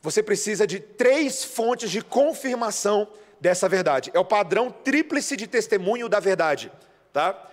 você 0.00 0.22
precisa 0.22 0.64
de 0.64 0.78
três 0.78 1.42
fontes 1.42 1.90
de 1.90 2.00
confirmação 2.00 3.08
dessa 3.40 3.68
verdade. 3.68 4.12
É 4.14 4.20
o 4.20 4.24
padrão 4.24 4.70
tríplice 4.70 5.36
de 5.36 5.48
testemunho 5.48 6.08
da 6.08 6.20
verdade, 6.20 6.70
tá? 7.12 7.50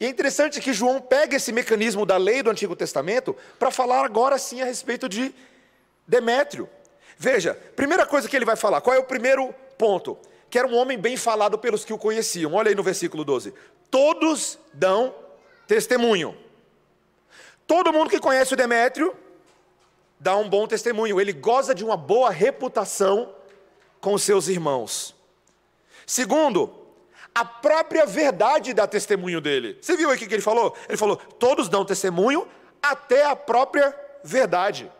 E 0.00 0.06
é 0.06 0.08
interessante 0.08 0.58
que 0.58 0.72
João 0.72 1.02
pega 1.02 1.36
esse 1.36 1.52
mecanismo 1.52 2.06
da 2.06 2.16
lei 2.16 2.42
do 2.42 2.48
Antigo 2.48 2.74
Testamento 2.74 3.36
para 3.58 3.70
falar 3.70 4.06
agora 4.06 4.38
sim 4.38 4.62
a 4.62 4.64
respeito 4.64 5.06
de 5.06 5.34
Demétrio. 6.08 6.66
Veja, 7.18 7.52
primeira 7.76 8.06
coisa 8.06 8.26
que 8.26 8.34
ele 8.34 8.46
vai 8.46 8.56
falar, 8.56 8.80
qual 8.80 8.96
é 8.96 8.98
o 8.98 9.04
primeiro 9.04 9.54
ponto? 9.76 10.16
Que 10.48 10.58
era 10.58 10.66
um 10.66 10.76
homem 10.76 10.96
bem 10.96 11.18
falado 11.18 11.58
pelos 11.58 11.84
que 11.84 11.92
o 11.92 11.98
conheciam. 11.98 12.54
Olha 12.54 12.70
aí 12.70 12.74
no 12.74 12.82
versículo 12.82 13.22
12. 13.22 13.52
Todos 13.90 14.58
dão 14.72 15.14
testemunho. 15.66 16.34
Todo 17.70 17.92
mundo 17.92 18.10
que 18.10 18.18
conhece 18.18 18.52
o 18.52 18.56
Demétrio 18.56 19.16
dá 20.18 20.36
um 20.36 20.48
bom 20.48 20.66
testemunho, 20.66 21.20
ele 21.20 21.32
goza 21.32 21.72
de 21.72 21.84
uma 21.84 21.96
boa 21.96 22.28
reputação 22.28 23.32
com 24.00 24.18
seus 24.18 24.48
irmãos. 24.48 25.14
Segundo, 26.04 26.76
a 27.32 27.44
própria 27.44 28.04
verdade 28.04 28.74
dá 28.74 28.88
testemunho 28.88 29.40
dele. 29.40 29.78
Você 29.80 29.96
viu 29.96 30.10
aqui 30.10 30.26
que 30.26 30.34
ele 30.34 30.42
falou? 30.42 30.76
Ele 30.88 30.98
falou: 30.98 31.14
todos 31.14 31.68
dão 31.68 31.84
testemunho, 31.84 32.44
até 32.82 33.24
a 33.24 33.36
própria 33.36 33.94
verdade. 34.24 34.90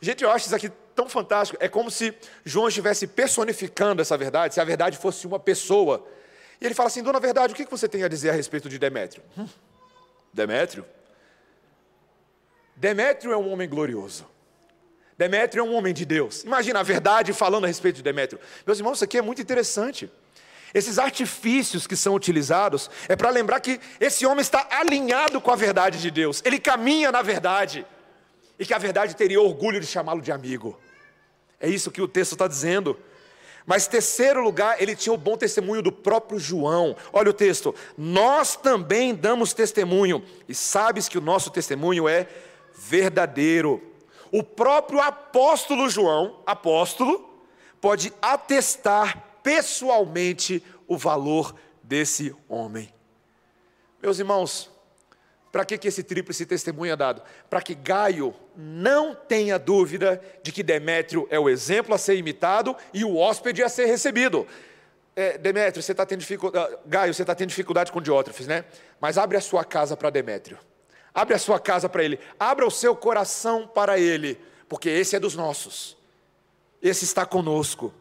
Gente, 0.00 0.22
eu 0.22 0.30
acho 0.30 0.46
isso 0.46 0.54
aqui 0.54 0.70
tão 0.94 1.08
fantástico. 1.08 1.58
É 1.60 1.68
como 1.68 1.90
se 1.90 2.16
João 2.44 2.68
estivesse 2.68 3.08
personificando 3.08 4.00
essa 4.00 4.16
verdade, 4.16 4.54
se 4.54 4.60
a 4.60 4.64
verdade 4.64 4.96
fosse 4.96 5.26
uma 5.26 5.40
pessoa. 5.40 6.06
E 6.60 6.66
ele 6.66 6.74
fala 6.74 6.86
assim: 6.86 7.02
Dona 7.02 7.18
Verdade, 7.18 7.52
o 7.52 7.56
que 7.56 7.64
você 7.68 7.88
tem 7.88 8.04
a 8.04 8.08
dizer 8.08 8.30
a 8.30 8.32
respeito 8.32 8.68
de 8.68 8.78
Demétrio? 8.78 9.24
Hum, 9.36 9.48
Demétrio? 10.32 10.84
Demétrio 12.76 13.32
é 13.32 13.36
um 13.36 13.50
homem 13.52 13.68
glorioso. 13.68 14.26
Demétrio 15.16 15.60
é 15.60 15.64
um 15.64 15.74
homem 15.74 15.94
de 15.94 16.04
Deus. 16.04 16.42
Imagina 16.42 16.80
a 16.80 16.82
verdade 16.82 17.32
falando 17.32 17.64
a 17.64 17.66
respeito 17.68 17.96
de 17.96 18.02
Demétrio. 18.02 18.40
Meus 18.66 18.78
irmãos, 18.78 18.94
isso 18.94 19.04
aqui 19.04 19.18
é 19.18 19.22
muito 19.22 19.40
interessante. 19.40 20.10
Esses 20.72 20.98
artifícios 20.98 21.86
que 21.86 21.94
são 21.94 22.14
utilizados 22.14 22.90
é 23.08 23.14
para 23.14 23.30
lembrar 23.30 23.60
que 23.60 23.80
esse 24.00 24.26
homem 24.26 24.42
está 24.42 24.66
alinhado 24.70 25.40
com 25.40 25.52
a 25.52 25.56
verdade 25.56 26.00
de 26.00 26.10
Deus. 26.10 26.42
Ele 26.44 26.58
caminha 26.58 27.12
na 27.12 27.22
verdade. 27.22 27.86
E 28.58 28.66
que 28.66 28.74
a 28.74 28.78
verdade 28.78 29.14
teria 29.14 29.40
orgulho 29.40 29.80
de 29.80 29.86
chamá-lo 29.86 30.20
de 30.20 30.32
amigo. 30.32 30.78
É 31.60 31.68
isso 31.68 31.92
que 31.92 32.02
o 32.02 32.08
texto 32.08 32.32
está 32.32 32.48
dizendo. 32.48 32.98
Mas, 33.66 33.86
terceiro 33.86 34.42
lugar, 34.42 34.80
ele 34.82 34.94
tinha 34.94 35.12
o 35.12 35.16
bom 35.16 35.36
testemunho 35.36 35.80
do 35.80 35.90
próprio 35.90 36.38
João. 36.38 36.94
Olha 37.12 37.30
o 37.30 37.32
texto: 37.32 37.74
Nós 37.96 38.56
também 38.56 39.14
damos 39.14 39.54
testemunho, 39.54 40.22
e 40.48 40.54
sabes 40.54 41.08
que 41.08 41.16
o 41.16 41.22
nosso 41.22 41.50
testemunho 41.50 42.08
é 42.08 42.28
verdadeiro. 42.74 43.82
O 44.30 44.42
próprio 44.42 45.00
apóstolo 45.00 45.88
João, 45.88 46.40
apóstolo, 46.44 47.30
pode 47.80 48.12
atestar 48.20 49.38
pessoalmente 49.42 50.62
o 50.88 50.96
valor 50.96 51.54
desse 51.82 52.34
homem. 52.48 52.92
Meus 54.02 54.18
irmãos, 54.18 54.70
para 55.52 55.64
que, 55.64 55.78
que 55.78 55.86
esse 55.86 56.02
tríplice 56.02 56.44
testemunho 56.44 56.92
é 56.92 56.96
dado? 56.96 57.22
Para 57.48 57.62
que 57.62 57.76
Gaio 57.76 58.34
não 58.56 59.14
tenha 59.14 59.56
dúvida 59.56 60.20
de 60.42 60.50
que 60.50 60.64
Demétrio 60.64 61.28
é 61.30 61.38
o 61.38 61.48
exemplo 61.48 61.94
a 61.94 61.98
ser 61.98 62.16
imitado 62.16 62.76
e 62.92 63.04
o 63.04 63.16
hóspede 63.16 63.62
a 63.62 63.68
ser 63.68 63.86
recebido. 63.86 64.46
É, 65.14 65.38
Demétrio, 65.38 65.80
você 65.80 65.92
está 65.92 66.04
tendo 66.04 66.20
dificuldade, 66.20 66.76
Gaio, 66.86 67.14
você 67.14 67.22
está 67.22 67.36
tendo 67.36 67.50
dificuldade 67.50 67.92
com 67.92 68.00
Diótrefes, 68.00 68.48
né? 68.48 68.64
Mas 69.00 69.16
abre 69.16 69.36
a 69.36 69.40
sua 69.40 69.64
casa 69.64 69.96
para 69.96 70.10
Demétrio. 70.10 70.58
Abre 71.14 71.34
a 71.34 71.38
sua 71.38 71.60
casa 71.60 71.88
para 71.88 72.02
Ele. 72.02 72.18
Abra 72.38 72.66
o 72.66 72.70
seu 72.70 72.96
coração 72.96 73.66
para 73.66 73.98
Ele, 73.98 74.38
porque 74.68 74.88
esse 74.88 75.14
é 75.14 75.20
dos 75.20 75.36
nossos. 75.36 75.96
Esse 76.82 77.04
está 77.04 77.24
conosco. 77.24 77.94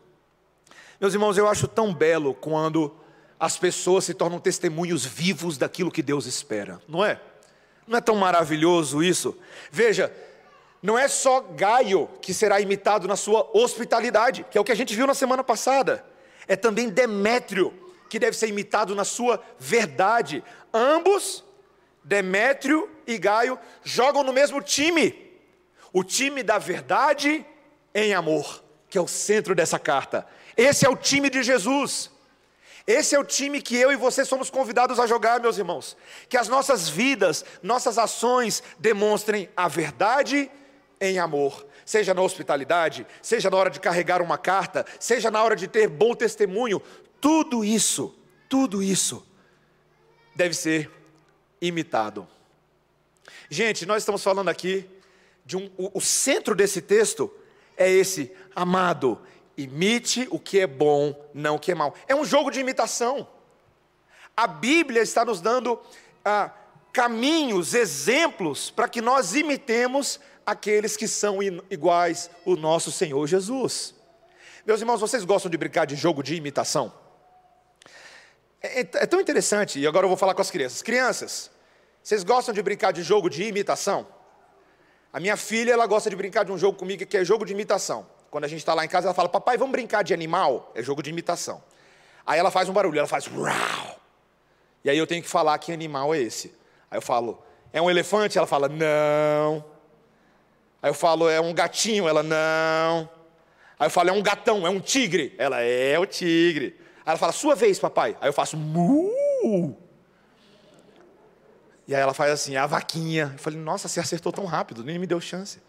Meus 0.99 1.13
irmãos, 1.13 1.37
eu 1.37 1.47
acho 1.47 1.67
tão 1.67 1.93
belo 1.93 2.33
quando 2.33 2.93
as 3.39 3.57
pessoas 3.57 4.05
se 4.05 4.13
tornam 4.13 4.39
testemunhos 4.39 5.05
vivos 5.05 5.57
daquilo 5.57 5.91
que 5.91 6.01
Deus 6.01 6.25
espera, 6.25 6.81
não 6.87 7.05
é? 7.05 7.19
Não 7.85 7.97
é 7.97 8.01
tão 8.01 8.15
maravilhoso 8.15 9.03
isso? 9.03 9.37
Veja, 9.69 10.11
não 10.81 10.97
é 10.97 11.07
só 11.07 11.41
Gaio 11.41 12.09
que 12.21 12.33
será 12.33 12.59
imitado 12.59 13.07
na 13.07 13.15
sua 13.15 13.49
hospitalidade, 13.53 14.45
que 14.49 14.57
é 14.57 14.61
o 14.61 14.63
que 14.63 14.71
a 14.71 14.75
gente 14.75 14.95
viu 14.95 15.05
na 15.05 15.13
semana 15.13 15.43
passada. 15.43 16.05
É 16.47 16.55
também 16.55 16.89
Demétrio 16.89 17.73
que 18.09 18.19
deve 18.19 18.35
ser 18.37 18.47
imitado 18.47 18.95
na 18.95 19.03
sua 19.03 19.41
verdade. 19.59 20.43
Ambos 20.73 21.43
Demétrio 22.03 22.89
e 23.05 23.17
Gaio 23.17 23.57
jogam 23.83 24.23
no 24.23 24.33
mesmo 24.33 24.61
time, 24.61 25.31
o 25.91 26.03
time 26.03 26.43
da 26.43 26.57
verdade 26.57 27.45
em 27.93 28.13
amor, 28.13 28.63
que 28.89 28.97
é 28.97 29.01
o 29.01 29.07
centro 29.07 29.53
dessa 29.53 29.77
carta. 29.77 30.27
Esse 30.57 30.85
é 30.85 30.89
o 30.89 30.95
time 30.95 31.29
de 31.29 31.43
Jesus. 31.43 32.11
Esse 32.85 33.15
é 33.15 33.19
o 33.19 33.23
time 33.23 33.61
que 33.61 33.77
eu 33.77 33.91
e 33.91 33.95
você 33.95 34.25
somos 34.25 34.49
convidados 34.49 34.99
a 34.99 35.07
jogar, 35.07 35.39
meus 35.39 35.57
irmãos. 35.57 35.95
Que 36.27 36.37
as 36.37 36.49
nossas 36.49 36.89
vidas, 36.89 37.45
nossas 37.61 37.97
ações 37.97 38.61
demonstrem 38.77 39.49
a 39.55 39.67
verdade 39.67 40.51
em 40.99 41.17
amor. 41.17 41.65
Seja 41.85 42.13
na 42.13 42.21
hospitalidade, 42.21 43.05
seja 43.21 43.49
na 43.49 43.57
hora 43.57 43.69
de 43.69 43.79
carregar 43.79 44.21
uma 44.21 44.37
carta, 44.37 44.85
seja 44.99 45.31
na 45.31 45.41
hora 45.41 45.55
de 45.55 45.67
ter 45.67 45.87
bom 45.87 46.13
testemunho. 46.13 46.81
Tudo 47.21 47.63
isso, 47.63 48.13
tudo 48.49 48.83
isso 48.83 49.25
deve 50.35 50.53
ser 50.53 50.91
imitado. 51.61 52.27
Gente, 53.49 53.85
nós 53.85 54.03
estamos 54.03 54.23
falando 54.23 54.49
aqui 54.49 54.89
de 55.45 55.57
um. 55.57 55.69
O, 55.77 55.97
o 55.97 56.01
centro 56.01 56.55
desse 56.55 56.81
texto 56.81 57.31
é 57.77 57.89
esse, 57.89 58.31
amado, 58.55 59.19
imite 59.57 60.27
o 60.31 60.39
que 60.39 60.59
é 60.59 60.67
bom, 60.67 61.15
não 61.33 61.55
o 61.55 61.59
que 61.59 61.71
é 61.71 61.75
mal. 61.75 61.95
É 62.07 62.15
um 62.15 62.25
jogo 62.25 62.51
de 62.51 62.59
imitação. 62.59 63.27
A 64.35 64.47
Bíblia 64.47 65.01
está 65.01 65.23
nos 65.23 65.41
dando 65.41 65.79
ah, 66.25 66.51
caminhos, 66.91 67.73
exemplos, 67.73 68.71
para 68.71 68.87
que 68.87 69.01
nós 69.01 69.35
imitemos 69.35 70.19
aqueles 70.45 70.97
que 70.97 71.07
são 71.07 71.39
iguais 71.69 72.29
o 72.45 72.55
nosso 72.55 72.91
Senhor 72.91 73.25
Jesus. 73.27 73.95
Meus 74.65 74.79
irmãos, 74.79 74.99
vocês 74.99 75.23
gostam 75.25 75.51
de 75.51 75.57
brincar 75.57 75.85
de 75.85 75.95
jogo 75.95 76.23
de 76.23 76.35
imitação? 76.35 76.93
É, 78.61 78.79
é, 78.79 78.89
é 78.93 79.05
tão 79.05 79.19
interessante, 79.19 79.79
e 79.79 79.85
agora 79.85 80.05
eu 80.05 80.09
vou 80.09 80.17
falar 80.17 80.33
com 80.33 80.41
as 80.41 80.49
crianças. 80.49 80.81
Crianças, 80.81 81.51
vocês 82.03 82.23
gostam 82.23 82.53
de 82.53 82.61
brincar 82.61 82.91
de 82.91 83.01
jogo 83.01 83.29
de 83.29 83.43
imitação? 83.43 84.05
A 85.13 85.19
minha 85.19 85.37
filha, 85.37 85.71
ela 85.71 85.85
gosta 85.87 86.09
de 86.09 86.15
brincar 86.15 86.43
de 86.43 86.51
um 86.51 86.57
jogo 86.57 86.77
comigo 86.77 87.05
que 87.05 87.15
é 87.15 87.23
jogo 87.23 87.45
de 87.45 87.53
imitação. 87.53 88.05
Quando 88.29 88.43
a 88.43 88.47
gente 88.47 88.59
está 88.59 88.73
lá 88.73 88.83
em 88.83 88.89
casa, 88.89 89.07
ela 89.07 89.13
fala: 89.13 89.29
Papai, 89.29 89.57
vamos 89.57 89.71
brincar 89.71 90.03
de 90.03 90.13
animal? 90.13 90.71
É 90.75 90.83
jogo 90.83 91.01
de 91.01 91.09
imitação. 91.09 91.63
Aí 92.25 92.37
ela 92.37 92.51
faz 92.51 92.67
um 92.67 92.73
barulho, 92.73 92.97
ela 92.97 93.07
faz 93.07 93.27
uau. 93.27 93.99
E 94.83 94.89
aí 94.89 94.97
eu 94.97 95.07
tenho 95.07 95.23
que 95.23 95.29
falar 95.29 95.57
que 95.59 95.71
animal 95.71 96.13
é 96.13 96.19
esse. 96.19 96.53
Aí 96.91 96.97
eu 96.97 97.01
falo, 97.01 97.41
é 97.71 97.81
um 97.81 97.89
elefante? 97.89 98.37
Ela 98.37 98.47
fala, 98.47 98.67
não. 98.67 99.63
Aí 100.81 100.89
eu 100.89 100.93
falo, 100.93 101.29
é 101.29 101.39
um 101.39 101.53
gatinho? 101.53 102.07
Ela, 102.07 102.21
não. 102.21 103.09
Aí 103.79 103.87
eu 103.87 103.91
falo, 103.91 104.09
é 104.09 104.11
um 104.11 104.21
gatão, 104.21 104.67
é 104.67 104.69
um 104.69 104.79
tigre? 104.79 105.33
Ela, 105.37 105.61
é 105.61 105.97
o 105.97 106.05
tigre. 106.05 106.75
Aí 107.05 107.11
ela 107.11 107.17
fala, 107.17 107.31
sua 107.31 107.55
vez, 107.55 107.79
papai. 107.79 108.17
Aí 108.19 108.27
eu 108.27 108.33
faço, 108.33 108.57
mu. 108.57 109.77
E 111.87 111.93
aí 111.93 112.01
ela 112.01 112.13
faz 112.13 112.31
assim, 112.31 112.55
a 112.55 112.65
vaquinha. 112.65 113.31
Eu 113.33 113.39
falei, 113.39 113.59
nossa, 113.59 113.87
você 113.87 113.99
acertou 113.99 114.31
tão 114.31 114.45
rápido, 114.45 114.83
nem 114.83 114.97
me 114.97 115.07
deu 115.07 115.19
chance. 115.19 115.61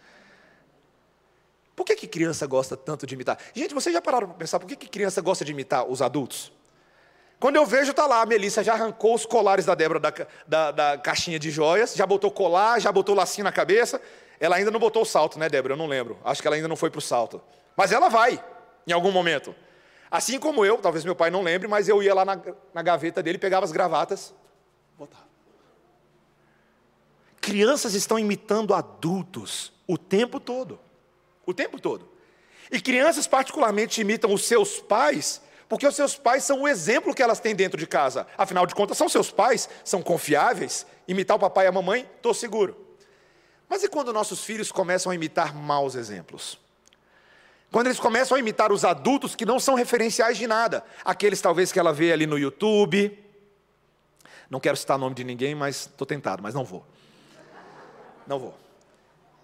Por 1.75 1.85
que, 1.85 1.95
que 1.95 2.07
criança 2.07 2.47
gosta 2.47 2.77
tanto 2.77 3.05
de 3.05 3.15
imitar? 3.15 3.37
Gente, 3.53 3.73
vocês 3.73 3.93
já 3.93 4.01
pararam 4.01 4.27
para 4.27 4.37
pensar 4.37 4.59
por 4.59 4.67
que, 4.67 4.75
que 4.75 4.87
criança 4.87 5.21
gosta 5.21 5.43
de 5.43 5.51
imitar 5.51 5.85
os 5.85 6.01
adultos? 6.01 6.51
Quando 7.37 7.57
eu 7.57 7.65
vejo, 7.65 7.91
está 7.91 8.07
lá, 8.07 8.21
a 8.21 8.25
Melissa 8.25 8.63
já 8.63 8.73
arrancou 8.73 9.13
os 9.13 9.25
colares 9.25 9.65
da 9.65 9.75
Débora 9.75 9.99
da, 9.99 10.13
da, 10.47 10.71
da, 10.71 10.97
caixinha 10.97 11.37
de 11.37 11.51
joias, 11.51 11.93
já 11.93 12.05
botou 12.05 12.31
colar, 12.31 12.79
já 12.79 12.91
botou 12.91 13.13
lacinho 13.13 13.43
na 13.43 13.51
cabeça. 13.51 14.01
Ela 14.39 14.55
ainda 14.55 14.71
não 14.71 14.79
botou 14.79 15.01
o 15.01 15.05
salto, 15.05 15.37
né, 15.37 15.49
Débora? 15.49 15.73
Eu 15.73 15.77
não 15.77 15.85
lembro. 15.85 16.17
Acho 16.23 16.41
que 16.41 16.47
ela 16.47 16.55
ainda 16.55 16.67
não 16.67 16.77
foi 16.77 16.89
para 16.89 16.99
o 16.99 17.01
salto. 17.01 17.41
Mas 17.75 17.91
ela 17.91 18.07
vai, 18.07 18.41
em 18.87 18.93
algum 18.93 19.11
momento. 19.11 19.53
Assim 20.09 20.39
como 20.39 20.65
eu, 20.65 20.77
talvez 20.77 21.03
meu 21.03 21.15
pai 21.15 21.29
não 21.29 21.41
lembre, 21.41 21.67
mas 21.67 21.89
eu 21.89 22.01
ia 22.01 22.13
lá 22.13 22.23
na, 22.23 22.39
na 22.73 22.81
gaveta 22.81 23.21
dele, 23.21 23.37
pegava 23.37 23.65
as 23.65 23.71
gravatas, 23.71 24.33
botava. 24.97 25.24
Crianças 27.45 27.93
estão 27.93 28.17
imitando 28.17 28.73
adultos 28.73 29.71
o 29.85 29.99
tempo 29.99 30.39
todo. 30.39 30.79
O 31.45 31.53
tempo 31.53 31.79
todo. 31.79 32.09
E 32.71 32.81
crianças, 32.81 33.27
particularmente, 33.27 34.01
imitam 34.01 34.33
os 34.33 34.45
seus 34.45 34.79
pais, 34.79 35.43
porque 35.69 35.85
os 35.85 35.95
seus 35.95 36.15
pais 36.15 36.43
são 36.43 36.63
o 36.63 36.67
exemplo 36.67 37.13
que 37.13 37.21
elas 37.21 37.39
têm 37.39 37.55
dentro 37.55 37.77
de 37.77 37.85
casa. 37.85 38.25
Afinal 38.35 38.65
de 38.65 38.73
contas, 38.73 38.97
são 38.97 39.07
seus 39.07 39.29
pais, 39.29 39.69
são 39.83 40.01
confiáveis. 40.01 40.87
Imitar 41.07 41.37
o 41.37 41.39
papai 41.39 41.65
e 41.65 41.67
a 41.67 41.71
mamãe, 41.71 42.09
estou 42.15 42.33
seguro. 42.33 42.75
Mas 43.69 43.83
e 43.83 43.89
quando 43.89 44.11
nossos 44.11 44.43
filhos 44.43 44.71
começam 44.71 45.11
a 45.11 45.15
imitar 45.15 45.53
maus 45.53 45.93
exemplos? 45.93 46.59
Quando 47.71 47.85
eles 47.85 47.99
começam 47.99 48.35
a 48.35 48.39
imitar 48.39 48.71
os 48.71 48.83
adultos 48.83 49.35
que 49.35 49.45
não 49.45 49.59
são 49.59 49.75
referenciais 49.75 50.35
de 50.35 50.47
nada, 50.47 50.83
aqueles 51.03 51.41
talvez 51.41 51.71
que 51.71 51.77
ela 51.77 51.93
vê 51.93 52.11
ali 52.11 52.25
no 52.25 52.39
YouTube. 52.39 53.23
Não 54.49 54.59
quero 54.59 54.75
citar 54.75 54.97
o 54.97 54.99
nome 54.99 55.13
de 55.13 55.23
ninguém, 55.23 55.53
mas 55.53 55.81
estou 55.81 56.07
tentado, 56.07 56.41
mas 56.41 56.55
não 56.55 56.65
vou. 56.65 56.83
Não 58.27 58.39
vou. 58.39 58.53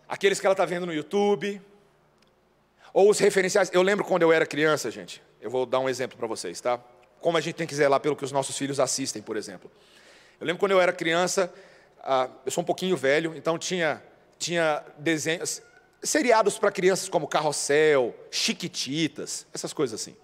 Aqueles 0.07 0.39
que 0.39 0.45
ela 0.45 0.53
está 0.53 0.65
vendo 0.65 0.85
no 0.85 0.93
YouTube, 0.93 1.61
ou 2.93 3.09
os 3.09 3.19
referenciais. 3.19 3.69
Eu 3.73 3.81
lembro 3.81 4.03
quando 4.05 4.23
eu 4.23 4.31
era 4.31 4.45
criança, 4.45 4.91
gente. 4.91 5.21
Eu 5.41 5.49
vou 5.49 5.65
dar 5.65 5.79
um 5.79 5.89
exemplo 5.89 6.17
para 6.17 6.27
vocês, 6.27 6.59
tá? 6.59 6.79
Como 7.19 7.37
a 7.37 7.41
gente 7.41 7.55
tem 7.55 7.67
que 7.67 7.75
zelar 7.75 7.99
pelo 7.99 8.15
que 8.15 8.25
os 8.25 8.31
nossos 8.31 8.57
filhos 8.57 8.79
assistem, 8.79 9.21
por 9.21 9.37
exemplo. 9.37 9.71
Eu 10.39 10.47
lembro 10.47 10.59
quando 10.59 10.71
eu 10.71 10.81
era 10.81 10.91
criança, 10.91 11.53
ah, 12.03 12.29
eu 12.45 12.51
sou 12.51 12.63
um 12.63 12.65
pouquinho 12.65 12.97
velho, 12.97 13.33
então 13.35 13.57
tinha, 13.57 14.01
tinha 14.37 14.83
desenhos, 14.97 15.61
seriados 16.01 16.57
para 16.57 16.71
crianças 16.71 17.07
como 17.07 17.27
Carrossel, 17.27 18.15
Chiquititas, 18.29 19.45
essas 19.53 19.71
coisas 19.71 20.01
assim. 20.01 20.15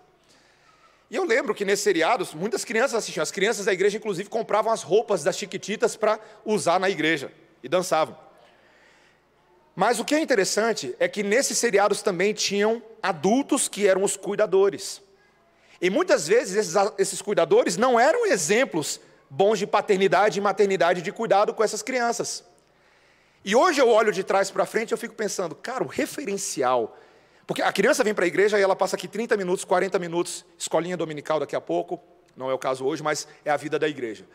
E 1.10 1.16
eu 1.16 1.24
lembro 1.24 1.56
que 1.56 1.64
nesses 1.64 1.84
seriados, 1.84 2.34
muitas 2.34 2.66
crianças 2.66 2.96
assistiam. 2.96 3.24
As 3.24 3.32
crianças 3.32 3.66
da 3.66 3.74
igreja, 3.74 3.98
inclusive, 3.98 4.28
compravam 4.28 4.74
as 4.74 4.82
roupas 4.82 5.24
das 5.24 5.38
Chiquititas 5.38 5.96
para 5.96 6.20
usar 6.44 6.80
na 6.80 6.90
igreja 6.90 7.32
e 7.64 7.70
dançavam. 7.70 8.27
Mas 9.80 10.00
o 10.00 10.04
que 10.04 10.16
é 10.16 10.20
interessante 10.20 10.96
é 11.00 11.08
que 11.08 11.22
nesses 11.22 11.56
seriados 11.56 12.02
também 12.02 12.34
tinham 12.34 12.82
adultos 13.00 13.68
que 13.68 13.88
eram 13.88 14.02
os 14.02 14.18
cuidadores. 14.18 15.04
E 15.80 15.88
muitas 15.88 16.28
vezes 16.28 16.56
esses, 16.56 16.92
esses 16.98 17.22
cuidadores 17.22 17.78
não 17.78 18.00
eram 18.00 18.26
exemplos 18.26 19.00
bons 19.30 19.60
de 19.60 19.68
paternidade 19.68 20.40
e 20.40 20.42
maternidade 20.42 21.04
de 21.04 21.12
cuidado 21.12 21.54
com 21.54 21.64
essas 21.64 21.84
crianças. 21.84 22.44
E 23.46 23.56
hoje 23.56 23.80
eu 23.80 23.88
olho 23.88 24.12
de 24.12 24.24
trás 24.24 24.50
para 24.50 24.66
frente 24.66 24.90
e 24.90 24.94
eu 24.96 24.98
fico 24.98 25.14
pensando, 25.14 25.54
cara, 25.54 25.84
o 25.84 25.88
referencial. 25.88 26.98
Porque 27.46 27.62
a 27.62 27.72
criança 27.72 28.04
vem 28.04 28.16
para 28.16 28.26
a 28.26 28.28
igreja 28.28 28.58
e 28.58 28.64
ela 28.64 28.76
passa 28.76 28.96
aqui 28.96 29.08
30 29.08 29.38
minutos, 29.38 29.64
40 29.64 30.00
minutos, 30.00 30.44
escolinha 30.58 30.98
dominical 30.98 31.40
daqui 31.40 31.56
a 31.56 31.62
pouco, 31.62 32.02
não 32.36 32.50
é 32.50 32.54
o 32.54 32.58
caso 32.58 32.84
hoje, 32.84 33.04
mas 33.04 33.28
é 33.46 33.52
a 33.52 33.58
vida 33.58 33.78
da 33.78 33.88
igreja 33.88 34.26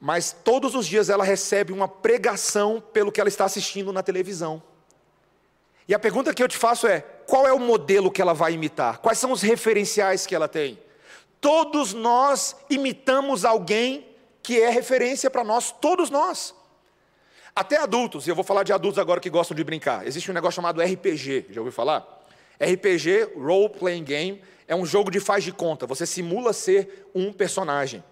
mas 0.00 0.32
todos 0.44 0.74
os 0.74 0.86
dias 0.86 1.08
ela 1.10 1.24
recebe 1.24 1.72
uma 1.72 1.88
pregação 1.88 2.80
pelo 2.92 3.10
que 3.10 3.20
ela 3.20 3.28
está 3.28 3.44
assistindo 3.44 3.92
na 3.92 4.02
televisão. 4.02 4.62
E 5.88 5.94
a 5.94 5.98
pergunta 5.98 6.32
que 6.34 6.42
eu 6.42 6.48
te 6.48 6.56
faço 6.56 6.86
é: 6.86 7.00
qual 7.26 7.46
é 7.46 7.52
o 7.52 7.58
modelo 7.58 8.10
que 8.10 8.22
ela 8.22 8.34
vai 8.34 8.52
imitar? 8.52 8.98
Quais 8.98 9.18
são 9.18 9.32
os 9.32 9.42
referenciais 9.42 10.26
que 10.26 10.34
ela 10.34 10.46
tem? 10.46 10.78
Todos 11.40 11.94
nós 11.94 12.54
imitamos 12.68 13.44
alguém 13.44 14.06
que 14.42 14.60
é 14.60 14.70
referência 14.70 15.30
para 15.30 15.44
nós, 15.44 15.72
todos 15.72 16.10
nós. 16.10 16.54
Até 17.54 17.76
adultos, 17.76 18.26
e 18.26 18.30
eu 18.30 18.34
vou 18.36 18.44
falar 18.44 18.62
de 18.62 18.72
adultos 18.72 18.98
agora 18.98 19.20
que 19.20 19.28
gostam 19.28 19.56
de 19.56 19.64
brincar. 19.64 20.06
Existe 20.06 20.30
um 20.30 20.34
negócio 20.34 20.56
chamado 20.56 20.80
RPG, 20.80 21.46
já 21.50 21.60
ouviu 21.60 21.72
falar? 21.72 22.06
RPG, 22.60 23.32
Role 23.36 23.68
Playing 23.70 24.04
Game, 24.04 24.42
é 24.66 24.76
um 24.76 24.86
jogo 24.86 25.10
de 25.10 25.18
faz 25.18 25.42
de 25.42 25.52
conta. 25.52 25.86
Você 25.86 26.06
simula 26.06 26.52
ser 26.52 27.10
um 27.14 27.32
personagem. 27.32 28.04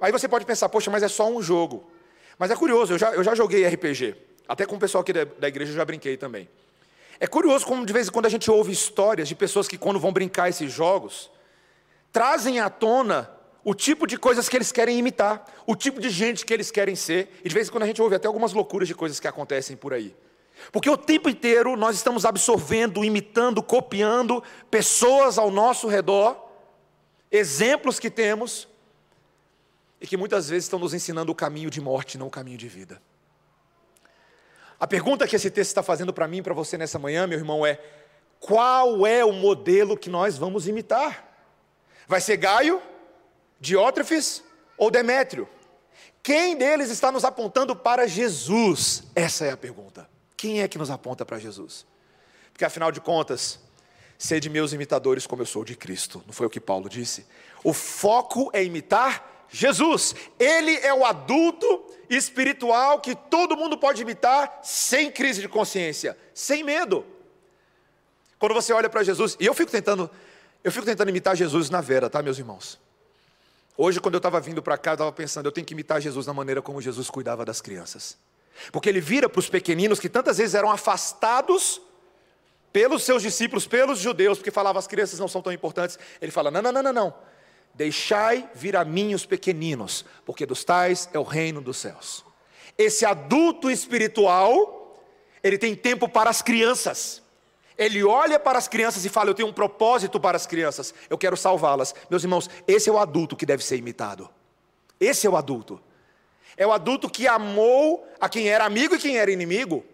Aí 0.00 0.12
você 0.12 0.28
pode 0.28 0.46
pensar, 0.46 0.68
poxa, 0.68 0.90
mas 0.90 1.02
é 1.02 1.08
só 1.08 1.28
um 1.28 1.42
jogo. 1.42 1.90
Mas 2.38 2.50
é 2.50 2.56
curioso, 2.56 2.94
eu 2.94 2.98
já, 2.98 3.12
eu 3.12 3.24
já 3.24 3.34
joguei 3.34 3.66
RPG. 3.66 4.14
Até 4.48 4.64
com 4.64 4.76
o 4.76 4.78
pessoal 4.78 5.02
aqui 5.02 5.12
da, 5.12 5.24
da 5.24 5.48
igreja 5.48 5.72
eu 5.72 5.76
já 5.76 5.84
brinquei 5.84 6.16
também. 6.16 6.48
É 7.20 7.26
curioso 7.26 7.66
como 7.66 7.84
de 7.84 7.92
vez 7.92 8.08
em 8.08 8.10
quando 8.10 8.26
a 8.26 8.28
gente 8.28 8.50
ouve 8.50 8.72
histórias 8.72 9.28
de 9.28 9.34
pessoas 9.34 9.66
que, 9.66 9.76
quando 9.76 9.98
vão 9.98 10.12
brincar 10.12 10.48
esses 10.48 10.72
jogos, 10.72 11.30
trazem 12.12 12.60
à 12.60 12.70
tona 12.70 13.30
o 13.64 13.74
tipo 13.74 14.06
de 14.06 14.16
coisas 14.16 14.48
que 14.48 14.56
eles 14.56 14.70
querem 14.70 14.98
imitar, 14.98 15.44
o 15.66 15.74
tipo 15.74 16.00
de 16.00 16.08
gente 16.08 16.46
que 16.46 16.54
eles 16.54 16.70
querem 16.70 16.94
ser. 16.94 17.40
E 17.44 17.48
de 17.48 17.54
vez 17.54 17.68
em 17.68 17.70
quando 17.72 17.82
a 17.82 17.86
gente 17.86 18.00
ouve 18.00 18.14
até 18.14 18.28
algumas 18.28 18.52
loucuras 18.52 18.86
de 18.86 18.94
coisas 18.94 19.18
que 19.18 19.26
acontecem 19.26 19.76
por 19.76 19.92
aí. 19.92 20.14
Porque 20.72 20.88
o 20.88 20.96
tempo 20.96 21.28
inteiro 21.28 21.76
nós 21.76 21.96
estamos 21.96 22.24
absorvendo, 22.24 23.04
imitando, 23.04 23.62
copiando 23.62 24.42
pessoas 24.70 25.38
ao 25.38 25.50
nosso 25.50 25.88
redor, 25.88 26.36
exemplos 27.30 27.98
que 27.98 28.10
temos, 28.10 28.68
e 30.00 30.06
que 30.06 30.16
muitas 30.16 30.48
vezes 30.48 30.64
estão 30.64 30.78
nos 30.78 30.94
ensinando 30.94 31.32
o 31.32 31.34
caminho 31.34 31.70
de 31.70 31.80
morte, 31.80 32.16
não 32.16 32.28
o 32.28 32.30
caminho 32.30 32.58
de 32.58 32.68
vida. 32.68 33.00
A 34.78 34.86
pergunta 34.86 35.26
que 35.26 35.34
esse 35.34 35.50
texto 35.50 35.70
está 35.70 35.82
fazendo 35.82 36.12
para 36.12 36.28
mim 36.28 36.38
e 36.38 36.42
para 36.42 36.54
você 36.54 36.78
nessa 36.78 36.98
manhã, 36.98 37.26
meu 37.26 37.38
irmão, 37.38 37.66
é: 37.66 37.80
qual 38.38 39.06
é 39.06 39.24
o 39.24 39.32
modelo 39.32 39.96
que 39.96 40.08
nós 40.08 40.38
vamos 40.38 40.68
imitar? 40.68 41.26
Vai 42.06 42.20
ser 42.20 42.36
Gaio, 42.36 42.80
Diótrefes 43.60 44.42
ou 44.76 44.90
Demétrio? 44.90 45.48
Quem 46.22 46.56
deles 46.56 46.90
está 46.90 47.10
nos 47.10 47.24
apontando 47.24 47.74
para 47.74 48.06
Jesus? 48.06 49.04
Essa 49.14 49.46
é 49.46 49.50
a 49.50 49.56
pergunta. 49.56 50.08
Quem 50.36 50.62
é 50.62 50.68
que 50.68 50.78
nos 50.78 50.90
aponta 50.90 51.24
para 51.26 51.38
Jesus? 51.38 51.84
Porque 52.52 52.64
afinal 52.64 52.92
de 52.92 53.00
contas, 53.00 53.58
sede 54.16 54.48
meus 54.48 54.72
imitadores 54.72 55.26
como 55.26 55.42
eu 55.42 55.46
sou 55.46 55.64
de 55.64 55.74
Cristo. 55.74 56.22
Não 56.26 56.32
foi 56.32 56.46
o 56.46 56.50
que 56.50 56.60
Paulo 56.60 56.88
disse? 56.88 57.26
O 57.64 57.72
foco 57.72 58.50
é 58.52 58.62
imitar 58.62 59.37
Jesus. 59.50 60.14
Ele 60.38 60.76
é 60.78 60.92
o 60.92 61.04
adulto 61.04 61.84
espiritual 62.08 63.00
que 63.00 63.14
todo 63.14 63.56
mundo 63.56 63.76
pode 63.76 64.02
imitar 64.02 64.60
sem 64.62 65.10
crise 65.10 65.40
de 65.40 65.48
consciência, 65.48 66.16
sem 66.34 66.62
medo. 66.62 67.04
Quando 68.38 68.54
você 68.54 68.72
olha 68.72 68.88
para 68.88 69.02
Jesus, 69.02 69.36
e 69.40 69.46
eu 69.46 69.54
fico 69.54 69.70
tentando, 69.70 70.10
eu 70.62 70.70
fico 70.70 70.86
tentando 70.86 71.08
imitar 71.08 71.36
Jesus 71.36 71.70
na 71.70 71.80
vera, 71.80 72.08
tá, 72.08 72.22
meus 72.22 72.38
irmãos? 72.38 72.78
Hoje, 73.76 74.00
quando 74.00 74.14
eu 74.14 74.18
estava 74.18 74.40
vindo 74.40 74.62
para 74.62 74.76
cá, 74.76 74.92
eu 74.92 74.94
estava 74.94 75.12
pensando, 75.12 75.46
eu 75.46 75.52
tenho 75.52 75.66
que 75.66 75.72
imitar 75.72 76.00
Jesus 76.00 76.26
na 76.26 76.32
maneira 76.32 76.60
como 76.60 76.80
Jesus 76.80 77.08
cuidava 77.10 77.44
das 77.44 77.60
crianças. 77.60 78.16
Porque 78.72 78.88
ele 78.88 79.00
vira 79.00 79.28
para 79.28 79.38
os 79.38 79.48
pequeninos 79.48 80.00
que 80.00 80.08
tantas 80.08 80.38
vezes 80.38 80.54
eram 80.54 80.70
afastados 80.70 81.80
pelos 82.72 83.04
seus 83.04 83.22
discípulos, 83.22 83.66
pelos 83.66 83.98
judeus, 83.98 84.38
porque 84.38 84.50
falava 84.50 84.78
as 84.78 84.86
crianças 84.86 85.18
não 85.18 85.28
são 85.28 85.40
tão 85.40 85.52
importantes. 85.52 85.98
Ele 86.20 86.32
fala: 86.32 86.50
não, 86.50 86.60
não, 86.60 86.72
não, 86.72 86.82
não, 86.82 86.92
não. 86.92 87.14
Deixai 87.78 88.50
vir 88.56 88.74
a 88.74 88.84
mim 88.84 89.14
os 89.14 89.24
pequeninos, 89.24 90.04
porque 90.26 90.44
dos 90.44 90.64
tais 90.64 91.08
é 91.12 91.18
o 91.18 91.22
reino 91.22 91.60
dos 91.60 91.76
céus. 91.76 92.24
Esse 92.76 93.06
adulto 93.06 93.70
espiritual, 93.70 95.00
ele 95.44 95.56
tem 95.56 95.76
tempo 95.76 96.08
para 96.08 96.28
as 96.28 96.42
crianças. 96.42 97.22
Ele 97.78 98.02
olha 98.02 98.36
para 98.36 98.58
as 98.58 98.66
crianças 98.66 99.04
e 99.04 99.08
fala: 99.08 99.30
Eu 99.30 99.34
tenho 99.34 99.46
um 99.46 99.52
propósito 99.52 100.18
para 100.18 100.36
as 100.36 100.44
crianças, 100.44 100.92
eu 101.08 101.16
quero 101.16 101.36
salvá-las. 101.36 101.94
Meus 102.10 102.24
irmãos, 102.24 102.50
esse 102.66 102.90
é 102.90 102.92
o 102.92 102.98
adulto 102.98 103.36
que 103.36 103.46
deve 103.46 103.64
ser 103.64 103.76
imitado. 103.76 104.28
Esse 104.98 105.28
é 105.28 105.30
o 105.30 105.36
adulto. 105.36 105.80
É 106.56 106.66
o 106.66 106.72
adulto 106.72 107.08
que 107.08 107.28
amou 107.28 108.04
a 108.18 108.28
quem 108.28 108.48
era 108.48 108.64
amigo 108.64 108.96
e 108.96 108.98
quem 108.98 109.18
era 109.18 109.30
inimigo. 109.30 109.86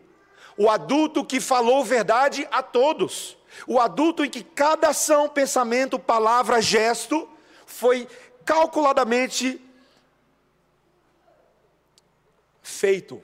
O 0.57 0.71
adulto 0.71 1.23
que 1.23 1.39
falou 1.39 1.85
verdade 1.85 2.49
a 2.51 2.63
todos. 2.63 3.37
O 3.67 3.79
adulto 3.79 4.25
em 4.25 4.31
que 4.31 4.43
cada 4.43 4.89
ação, 4.89 5.29
pensamento, 5.29 5.99
palavra, 5.99 6.63
gesto 6.63 7.29
foi 7.75 8.09
calculadamente 8.45 9.61
feito 12.63 13.23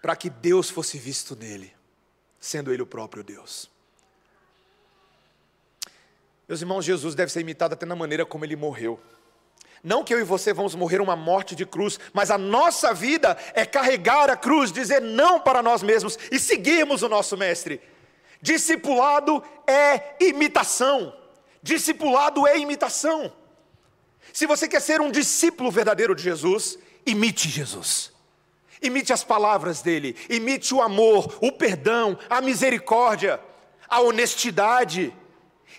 para 0.00 0.16
que 0.16 0.30
Deus 0.30 0.70
fosse 0.70 0.98
visto 0.98 1.36
nele, 1.36 1.74
sendo 2.40 2.72
ele 2.72 2.82
o 2.82 2.86
próprio 2.86 3.22
Deus. 3.22 3.70
Meus 6.48 6.60
irmãos, 6.60 6.84
Jesus 6.84 7.14
deve 7.14 7.32
ser 7.32 7.40
imitado 7.40 7.74
até 7.74 7.84
na 7.84 7.96
maneira 7.96 8.24
como 8.24 8.44
ele 8.44 8.56
morreu. 8.56 9.00
Não 9.82 10.02
que 10.02 10.14
eu 10.14 10.20
e 10.20 10.24
você 10.24 10.52
vamos 10.52 10.74
morrer 10.74 11.00
uma 11.00 11.16
morte 11.16 11.54
de 11.54 11.66
cruz, 11.66 11.98
mas 12.12 12.30
a 12.30 12.38
nossa 12.38 12.94
vida 12.94 13.36
é 13.52 13.66
carregar 13.66 14.30
a 14.30 14.36
cruz, 14.36 14.72
dizer 14.72 15.02
não 15.02 15.38
para 15.38 15.62
nós 15.62 15.82
mesmos 15.82 16.18
e 16.30 16.38
seguirmos 16.38 17.02
o 17.02 17.08
nosso 17.08 17.36
Mestre. 17.36 17.80
Discipulado 18.40 19.42
é 19.66 20.16
imitação. 20.24 21.25
Discipulado 21.66 22.46
é 22.46 22.56
imitação. 22.56 23.32
Se 24.32 24.46
você 24.46 24.68
quer 24.68 24.80
ser 24.80 25.00
um 25.00 25.10
discípulo 25.10 25.68
verdadeiro 25.68 26.14
de 26.14 26.22
Jesus, 26.22 26.78
imite 27.04 27.48
Jesus. 27.48 28.12
Imite 28.80 29.12
as 29.12 29.24
palavras 29.24 29.82
dele, 29.82 30.14
imite 30.30 30.72
o 30.72 30.80
amor, 30.80 31.36
o 31.42 31.50
perdão, 31.50 32.16
a 32.30 32.40
misericórdia, 32.40 33.40
a 33.88 34.00
honestidade. 34.00 35.12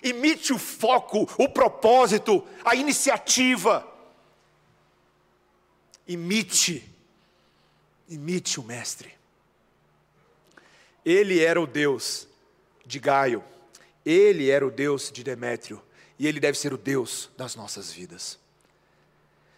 Imite 0.02 0.52
o 0.52 0.58
foco, 0.58 1.26
o 1.38 1.48
propósito, 1.48 2.46
a 2.62 2.74
iniciativa. 2.74 3.86
Imite, 6.06 6.86
imite 8.06 8.60
o 8.60 8.62
Mestre. 8.62 9.14
Ele 11.02 11.42
era 11.42 11.58
o 11.58 11.66
Deus 11.66 12.28
de 12.84 12.98
Gaio, 12.98 13.42
ele 14.10 14.50
era 14.50 14.66
o 14.66 14.70
Deus 14.70 15.12
de 15.12 15.22
Demétrio, 15.22 15.82
e 16.18 16.26
ele 16.26 16.40
deve 16.40 16.56
ser 16.58 16.72
o 16.72 16.78
Deus 16.78 17.30
das 17.36 17.54
nossas 17.54 17.92
vidas. 17.92 18.38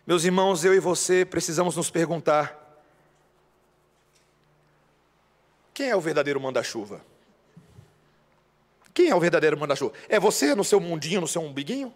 Meus 0.06 0.24
irmãos, 0.24 0.64
eu 0.64 0.74
e 0.74 0.80
você 0.80 1.24
precisamos 1.24 1.76
nos 1.76 1.88
perguntar: 1.88 2.82
quem 5.72 5.88
é 5.88 5.94
o 5.94 6.00
verdadeiro 6.00 6.40
manda-chuva? 6.40 7.00
Quem 8.92 9.08
é 9.08 9.14
o 9.14 9.20
verdadeiro 9.20 9.56
manda-chuva? 9.58 9.94
É 10.08 10.18
você 10.18 10.54
no 10.54 10.64
seu 10.64 10.80
mundinho, 10.80 11.20
no 11.20 11.28
seu 11.28 11.42
umbiguinho? 11.42 11.94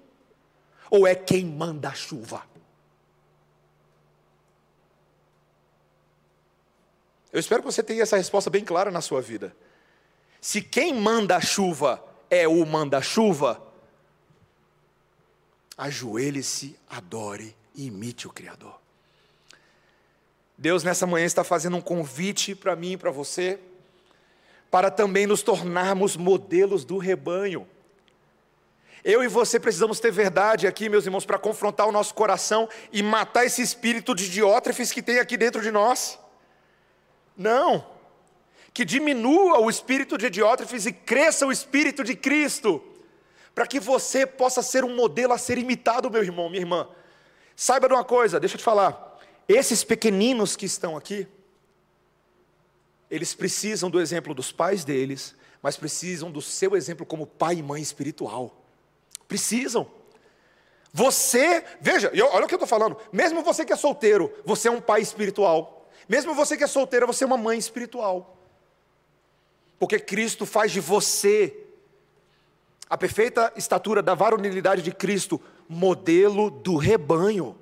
Ou 0.88 1.06
é 1.08 1.14
quem 1.14 1.44
manda 1.44 1.88
a 1.88 1.94
chuva? 1.94 2.44
Eu 7.32 7.40
espero 7.40 7.62
que 7.62 7.66
você 7.66 7.82
tenha 7.82 8.04
essa 8.04 8.16
resposta 8.16 8.48
bem 8.48 8.64
clara 8.64 8.92
na 8.92 9.00
sua 9.00 9.20
vida. 9.20 9.56
Se 10.40 10.62
quem 10.62 10.94
manda 10.94 11.36
a 11.36 11.40
chuva 11.40 12.13
é 12.34 12.48
o 12.48 12.64
manda-chuva, 12.64 13.62
ajoelhe-se, 15.76 16.76
adore 16.88 17.56
e 17.74 17.86
imite 17.86 18.26
o 18.26 18.30
Criador. 18.30 18.80
Deus 20.56 20.84
nessa 20.84 21.06
manhã 21.06 21.26
está 21.26 21.42
fazendo 21.42 21.76
um 21.76 21.80
convite 21.80 22.54
para 22.54 22.76
mim 22.76 22.92
e 22.92 22.96
para 22.96 23.10
você 23.10 23.58
para 24.74 24.90
também 24.90 25.24
nos 25.24 25.40
tornarmos 25.40 26.16
modelos 26.16 26.84
do 26.84 26.98
rebanho. 26.98 27.64
Eu 29.04 29.22
e 29.22 29.28
você 29.28 29.60
precisamos 29.60 30.00
ter 30.00 30.10
verdade 30.10 30.66
aqui, 30.66 30.88
meus 30.88 31.04
irmãos, 31.04 31.24
para 31.24 31.38
confrontar 31.38 31.86
o 31.86 31.92
nosso 31.92 32.12
coração 32.12 32.68
e 32.92 33.00
matar 33.00 33.44
esse 33.44 33.62
espírito 33.62 34.16
de 34.16 34.28
diótrefes 34.28 34.90
que 34.90 35.00
tem 35.00 35.20
aqui 35.20 35.36
dentro 35.36 35.62
de 35.62 35.70
nós. 35.70 36.18
Não. 37.36 37.86
Que 38.74 38.84
diminua 38.84 39.60
o 39.60 39.70
espírito 39.70 40.18
de 40.18 40.28
diótrefes 40.28 40.84
e 40.84 40.92
cresça 40.92 41.46
o 41.46 41.52
espírito 41.52 42.04
de 42.04 42.14
Cristo, 42.14 42.82
para 43.54 43.66
que 43.66 43.80
você 43.80 44.26
possa 44.26 44.60
ser 44.62 44.84
um 44.84 44.94
modelo 44.94 45.32
a 45.32 45.38
ser 45.38 45.56
imitado, 45.56 46.10
meu 46.10 46.22
irmão, 46.22 46.50
minha 46.50 46.60
irmã. 46.60 46.88
Saiba 47.54 47.86
de 47.86 47.94
uma 47.94 48.04
coisa, 48.04 48.40
deixa 48.40 48.56
eu 48.56 48.58
te 48.58 48.64
falar. 48.64 49.20
Esses 49.48 49.84
pequeninos 49.84 50.56
que 50.56 50.66
estão 50.66 50.96
aqui, 50.96 51.26
eles 53.08 53.32
precisam 53.32 53.88
do 53.88 54.00
exemplo 54.00 54.34
dos 54.34 54.50
pais 54.50 54.84
deles, 54.84 55.36
mas 55.62 55.76
precisam 55.76 56.30
do 56.32 56.42
seu 56.42 56.76
exemplo 56.76 57.06
como 57.06 57.26
pai 57.26 57.54
e 57.54 57.62
mãe 57.62 57.80
espiritual. 57.80 58.60
Precisam. 59.28 59.88
Você, 60.92 61.64
veja, 61.80 62.10
olha 62.32 62.44
o 62.44 62.48
que 62.48 62.54
eu 62.54 62.56
estou 62.56 62.66
falando. 62.66 62.96
Mesmo 63.12 63.42
você 63.42 63.64
que 63.64 63.72
é 63.72 63.76
solteiro, 63.76 64.32
você 64.44 64.66
é 64.66 64.70
um 64.70 64.80
pai 64.80 65.00
espiritual. 65.00 65.88
Mesmo 66.08 66.34
você 66.34 66.56
que 66.56 66.64
é 66.64 66.66
solteira, 66.66 67.06
você 67.06 67.22
é 67.24 67.26
uma 67.26 67.36
mãe 67.36 67.56
espiritual. 67.56 68.33
Porque 69.84 69.98
Cristo 69.98 70.46
faz 70.46 70.72
de 70.72 70.80
você 70.80 71.54
a 72.88 72.96
perfeita 72.96 73.52
estatura 73.54 74.02
da 74.02 74.14
varonilidade 74.14 74.80
de 74.80 74.90
Cristo, 74.90 75.38
modelo 75.68 76.50
do 76.50 76.76
rebanho. 76.76 77.54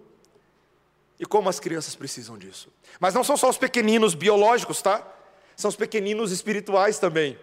E 1.18 1.26
como 1.26 1.48
as 1.48 1.58
crianças 1.58 1.96
precisam 1.96 2.38
disso. 2.38 2.68
Mas 3.00 3.12
não 3.12 3.24
são 3.24 3.36
só 3.36 3.50
os 3.50 3.58
pequeninos 3.58 4.14
biológicos, 4.14 4.80
tá? 4.80 5.04
são 5.56 5.68
os 5.68 5.74
pequeninos 5.74 6.30
espirituais 6.30 7.00
também. 7.00 7.36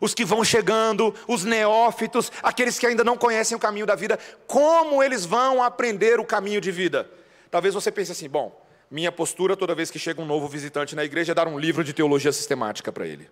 Os 0.00 0.14
que 0.14 0.24
vão 0.24 0.42
chegando, 0.42 1.14
os 1.28 1.44
neófitos, 1.44 2.32
aqueles 2.42 2.76
que 2.76 2.88
ainda 2.88 3.04
não 3.04 3.16
conhecem 3.16 3.56
o 3.56 3.60
caminho 3.60 3.86
da 3.86 3.94
vida, 3.94 4.18
como 4.48 5.00
eles 5.00 5.24
vão 5.24 5.62
aprender 5.62 6.18
o 6.18 6.24
caminho 6.24 6.60
de 6.60 6.72
vida? 6.72 7.08
Talvez 7.52 7.72
você 7.72 7.92
pense 7.92 8.10
assim: 8.10 8.28
bom, 8.28 8.60
minha 8.90 9.12
postura 9.12 9.56
toda 9.56 9.76
vez 9.76 9.92
que 9.92 9.98
chega 10.00 10.20
um 10.20 10.26
novo 10.26 10.48
visitante 10.48 10.96
na 10.96 11.04
igreja 11.04 11.30
é 11.30 11.34
dar 11.36 11.46
um 11.46 11.56
livro 11.56 11.84
de 11.84 11.92
teologia 11.92 12.32
sistemática 12.32 12.90
para 12.90 13.06
ele. 13.06 13.30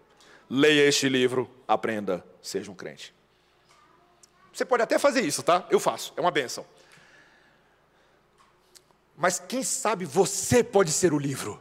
Leia 0.54 0.86
este 0.86 1.08
livro, 1.08 1.50
aprenda, 1.66 2.22
seja 2.42 2.70
um 2.70 2.74
crente. 2.74 3.14
Você 4.52 4.66
pode 4.66 4.82
até 4.82 4.98
fazer 4.98 5.22
isso, 5.22 5.42
tá? 5.42 5.66
Eu 5.70 5.80
faço, 5.80 6.12
é 6.14 6.20
uma 6.20 6.30
benção. 6.30 6.66
Mas 9.16 9.38
quem 9.38 9.62
sabe 9.62 10.04
você 10.04 10.62
pode 10.62 10.92
ser 10.92 11.14
o 11.14 11.18
livro. 11.18 11.58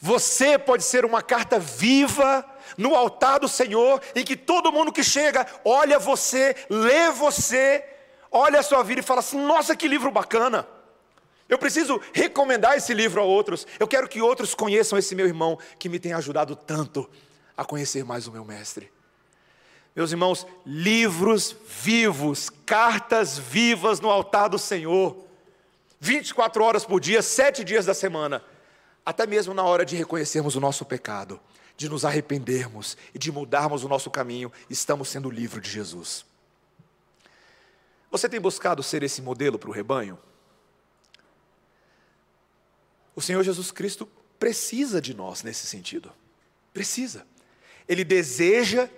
Você 0.00 0.56
pode 0.56 0.84
ser 0.84 1.04
uma 1.04 1.20
carta 1.20 1.58
viva 1.58 2.48
no 2.78 2.94
altar 2.94 3.40
do 3.40 3.48
Senhor, 3.48 4.00
em 4.14 4.24
que 4.24 4.36
todo 4.36 4.70
mundo 4.70 4.92
que 4.92 5.02
chega 5.02 5.44
olha 5.64 5.98
você, 5.98 6.54
lê 6.70 7.10
você, 7.10 7.84
olha 8.30 8.60
a 8.60 8.62
sua 8.62 8.84
vida 8.84 9.00
e 9.00 9.04
fala 9.04 9.18
assim: 9.18 9.44
nossa, 9.44 9.74
que 9.74 9.88
livro 9.88 10.12
bacana. 10.12 10.64
Eu 11.48 11.58
preciso 11.58 12.00
recomendar 12.12 12.76
esse 12.76 12.94
livro 12.94 13.20
a 13.20 13.24
outros. 13.24 13.66
Eu 13.80 13.88
quero 13.88 14.08
que 14.08 14.22
outros 14.22 14.54
conheçam 14.54 14.96
esse 14.96 15.16
meu 15.16 15.26
irmão 15.26 15.58
que 15.76 15.88
me 15.88 15.98
tem 15.98 16.12
ajudado 16.12 16.54
tanto 16.54 17.10
a 17.60 17.64
conhecer 17.64 18.04
mais 18.04 18.26
o 18.26 18.32
meu 18.32 18.42
mestre. 18.42 18.90
Meus 19.94 20.10
irmãos, 20.10 20.46
livros 20.64 21.54
vivos, 21.68 22.48
cartas 22.64 23.38
vivas 23.38 24.00
no 24.00 24.08
altar 24.08 24.48
do 24.48 24.58
Senhor, 24.58 25.24
24 26.00 26.64
horas 26.64 26.86
por 26.86 26.98
dia, 26.98 27.20
sete 27.20 27.62
dias 27.62 27.84
da 27.84 27.92
semana 27.92 28.42
até 29.04 29.26
mesmo 29.26 29.52
na 29.52 29.62
hora 29.62 29.84
de 29.84 29.96
reconhecermos 29.96 30.56
o 30.56 30.60
nosso 30.60 30.84
pecado, 30.84 31.40
de 31.76 31.88
nos 31.88 32.04
arrependermos 32.04 32.96
e 33.14 33.18
de 33.18 33.32
mudarmos 33.32 33.82
o 33.82 33.88
nosso 33.88 34.10
caminho, 34.10 34.52
estamos 34.68 35.08
sendo 35.08 35.30
livres 35.30 35.62
de 35.62 35.70
Jesus. 35.70 36.24
Você 38.10 38.28
tem 38.28 38.40
buscado 38.40 38.82
ser 38.82 39.02
esse 39.02 39.20
modelo 39.20 39.58
para 39.58 39.70
o 39.70 39.72
rebanho? 39.72 40.18
O 43.14 43.20
Senhor 43.20 43.42
Jesus 43.42 43.70
Cristo 43.70 44.08
precisa 44.38 45.00
de 45.00 45.14
nós 45.14 45.42
nesse 45.42 45.66
sentido. 45.66 46.12
Precisa. 46.72 47.26
Ele 47.90 48.04
deseja, 48.04 48.88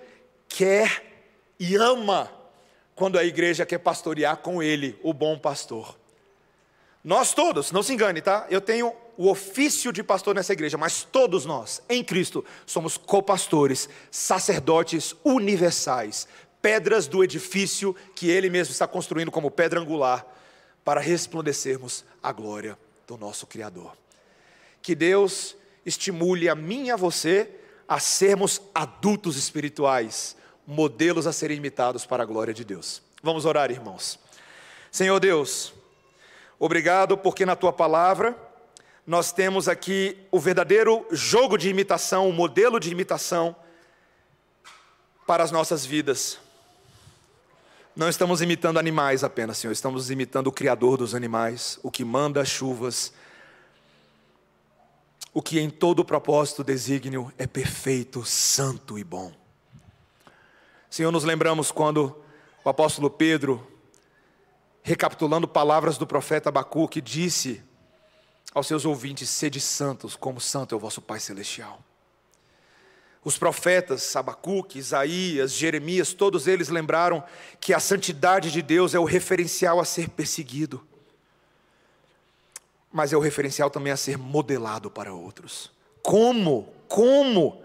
quer 0.47 1.03
e 1.59 1.77
ama 1.77 2.31
quando 2.95 3.19
a 3.19 3.25
igreja 3.25 3.65
quer 3.65 3.79
pastorear 3.79 4.37
com 4.37 4.63
Ele, 4.63 5.01
o 5.03 5.15
bom 5.15 5.39
pastor. 5.39 5.99
Nós 7.03 7.33
todos, 7.33 7.73
não 7.73 7.83
se 7.83 7.95
engane, 7.95 8.21
tá? 8.21 8.47
Eu 8.51 8.61
tenho 8.61 8.93
o 9.17 9.31
ofício 9.31 9.95
de 9.95 10.03
pastor 10.03 10.35
nessa 10.35 10.53
igreja, 10.53 10.77
mas 10.77 11.05
todos 11.05 11.47
nós, 11.47 11.83
em 11.89 12.05
Cristo, 12.05 12.45
somos 12.67 12.99
copastores, 12.99 13.89
sacerdotes 14.11 15.17
universais, 15.25 16.29
pedras 16.61 17.07
do 17.07 17.25
edifício 17.25 17.97
que 18.15 18.29
Ele 18.29 18.51
mesmo 18.51 18.73
está 18.73 18.87
construindo 18.87 19.31
como 19.31 19.51
pedra 19.51 19.81
angular, 19.81 20.27
para 20.85 21.01
resplandecermos 21.01 22.05
a 22.23 22.31
glória 22.31 22.79
do 23.07 23.17
nosso 23.17 23.47
Criador. 23.47 23.97
Que 24.83 24.95
Deus 24.95 25.57
estimule 25.87 26.47
a 26.47 26.55
mim 26.55 26.88
e 26.88 26.90
a 26.90 26.97
você 26.97 27.62
a 27.93 28.01
sermos 28.01 28.63
adultos 28.75 29.37
espirituais, 29.37 30.35
modelos 30.67 31.27
a 31.27 31.33
serem 31.33 31.59
imitados 31.59 32.07
para 32.07 32.23
a 32.23 32.27
glória 32.27 32.55
de 32.55 32.65
Deus. 32.65 33.03
Vamos 33.23 33.45
orar, 33.45 33.71
irmãos. 33.71 34.19
Senhor 34.90 35.21
Deus, 35.21 35.75
obrigado 36.59 37.19
porque 37.19 37.45
na 37.45 37.55
tua 37.55 37.71
palavra 37.71 38.35
nós 39.07 39.31
temos 39.31 39.69
aqui 39.69 40.17
o 40.31 40.40
verdadeiro 40.40 41.07
jogo 41.11 41.59
de 41.59 41.69
imitação, 41.69 42.31
o 42.31 42.33
modelo 42.33 42.81
de 42.81 42.90
imitação 42.90 43.55
para 45.27 45.45
as 45.45 45.51
nossas 45.51 45.85
vidas. 45.85 46.38
Não 47.95 48.09
estamos 48.09 48.40
imitando 48.40 48.79
animais 48.79 49.23
apenas, 49.23 49.59
Senhor, 49.59 49.73
estamos 49.75 50.11
imitando 50.11 50.47
o 50.47 50.53
Criador 50.53 50.97
dos 50.97 51.15
animais, 51.15 51.79
o 51.83 51.90
que 51.90 52.07
manda 52.07 52.40
as 52.40 52.49
chuvas, 52.49 53.13
o 55.33 55.41
que 55.41 55.59
em 55.59 55.71
todo 55.71 56.01
o 56.01 56.05
propósito 56.05 56.63
desígnio 56.63 57.33
é 57.39 57.47
perfeito, 57.47 58.25
santo 58.25 58.99
e 58.99 59.05
bom. 59.05 59.33
Senhor, 60.91 61.11
nos 61.11 61.25
lembramos 61.25 61.73
quando 61.73 62.15
o 62.63 62.69
apóstolo 62.69 63.09
Pedro, 63.09 63.67
recapitulando 64.83 65.49
palavras 65.49 65.97
do 65.97 66.07
profeta 66.07 66.51
Abacuque, 66.51 67.01
disse 67.01 67.63
aos 68.55 68.67
seus 68.67 68.85
ouvintes: 68.85 69.31
sede 69.31 69.59
santos, 69.61 70.15
como 70.15 70.41
santo 70.41 70.75
é 70.75 70.77
o 70.77 70.81
vosso 70.81 71.01
Pai 71.01 71.19
Celestial. 71.19 71.83
Os 73.25 73.39
profetas, 73.39 74.15
Abacuque, 74.17 74.79
Isaías, 74.79 75.53
Jeremias, 75.53 76.13
todos 76.13 76.49
eles 76.49 76.69
lembraram 76.69 77.23
que 77.61 77.73
a 77.73 77.79
santidade 77.79 78.51
de 78.51 78.61
Deus 78.61 78.95
é 78.95 78.99
o 78.99 79.05
referencial 79.05 79.79
a 79.79 79.85
ser 79.85 80.11
perseguido, 80.11 80.85
mas 82.93 83.13
é 83.13 83.17
o 83.17 83.21
referencial 83.21 83.71
também 83.71 83.93
a 83.93 83.97
ser 83.97 84.19
modelado 84.19 84.90
para 84.90 85.13
outros. 85.13 85.71
Como? 86.03 86.73
Como 86.88 87.63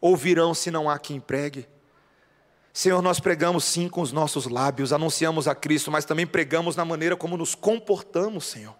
ouvirão 0.00 0.52
se 0.54 0.70
não 0.70 0.90
há 0.90 0.98
quem 0.98 1.18
pregue? 1.18 1.66
Senhor, 2.72 3.02
nós 3.02 3.18
pregamos 3.18 3.64
sim 3.64 3.88
com 3.88 4.00
os 4.00 4.12
nossos 4.12 4.46
lábios, 4.46 4.92
anunciamos 4.92 5.48
a 5.48 5.54
Cristo, 5.54 5.90
mas 5.90 6.04
também 6.04 6.26
pregamos 6.26 6.76
na 6.76 6.84
maneira 6.84 7.16
como 7.16 7.36
nos 7.36 7.54
comportamos, 7.54 8.44
Senhor. 8.44 8.76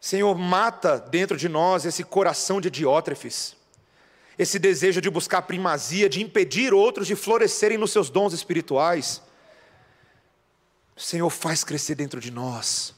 Senhor, 0.00 0.36
mata 0.36 0.98
dentro 0.98 1.36
de 1.36 1.48
nós 1.48 1.84
esse 1.84 2.02
coração 2.02 2.60
de 2.60 2.70
diótrefes 2.70 3.58
esse 4.38 4.58
desejo 4.58 5.00
de 5.00 5.10
buscar 5.10 5.42
primazia, 5.42 6.08
de 6.08 6.22
impedir 6.22 6.72
outros 6.72 7.08
de 7.08 7.16
florescerem 7.16 7.76
nos 7.76 7.90
seus 7.90 8.08
dons 8.08 8.32
espirituais. 8.32 9.20
Senhor, 10.96 11.28
faz 11.28 11.64
crescer 11.64 11.96
dentro 11.96 12.20
de 12.20 12.30
nós 12.30 12.94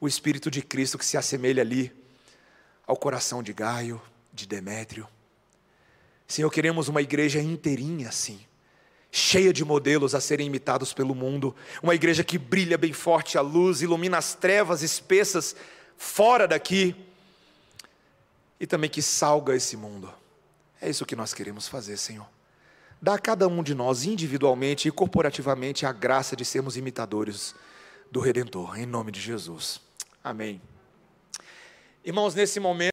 o 0.00 0.06
Espírito 0.06 0.50
de 0.50 0.62
Cristo 0.62 0.98
que 0.98 1.06
se 1.06 1.16
assemelha 1.16 1.62
ali 1.62 1.92
ao 2.86 2.96
coração 2.96 3.42
de 3.42 3.52
Gaio, 3.52 4.00
de 4.32 4.46
Demétrio. 4.46 5.08
Senhor, 6.26 6.50
queremos 6.50 6.88
uma 6.88 7.02
igreja 7.02 7.40
inteirinha 7.40 8.08
assim, 8.08 8.40
cheia 9.10 9.52
de 9.52 9.64
modelos 9.64 10.14
a 10.14 10.20
serem 10.20 10.46
imitados 10.46 10.92
pelo 10.92 11.14
mundo, 11.14 11.54
uma 11.82 11.94
igreja 11.94 12.24
que 12.24 12.38
brilha 12.38 12.76
bem 12.76 12.92
forte 12.92 13.38
a 13.38 13.40
luz, 13.40 13.82
ilumina 13.82 14.18
as 14.18 14.34
trevas 14.34 14.82
espessas 14.82 15.54
fora 15.96 16.48
daqui 16.48 16.94
e 18.58 18.66
também 18.66 18.90
que 18.90 19.02
salga 19.02 19.54
esse 19.54 19.76
mundo. 19.76 20.12
É 20.80 20.88
isso 20.88 21.06
que 21.06 21.16
nós 21.16 21.32
queremos 21.32 21.68
fazer, 21.68 21.96
Senhor. 21.96 22.26
Dá 23.00 23.14
a 23.14 23.18
cada 23.18 23.46
um 23.46 23.62
de 23.62 23.74
nós, 23.74 24.04
individualmente 24.04 24.88
e 24.88 24.90
corporativamente, 24.90 25.84
a 25.84 25.92
graça 25.92 26.34
de 26.34 26.44
sermos 26.44 26.76
imitadores 26.76 27.54
do 28.14 28.20
Redentor, 28.20 28.78
em 28.78 28.86
nome 28.86 29.10
de 29.10 29.20
Jesus. 29.20 29.80
Amém. 30.22 30.62
Irmãos, 32.04 32.32
nesse 32.32 32.60
momento. 32.60 32.92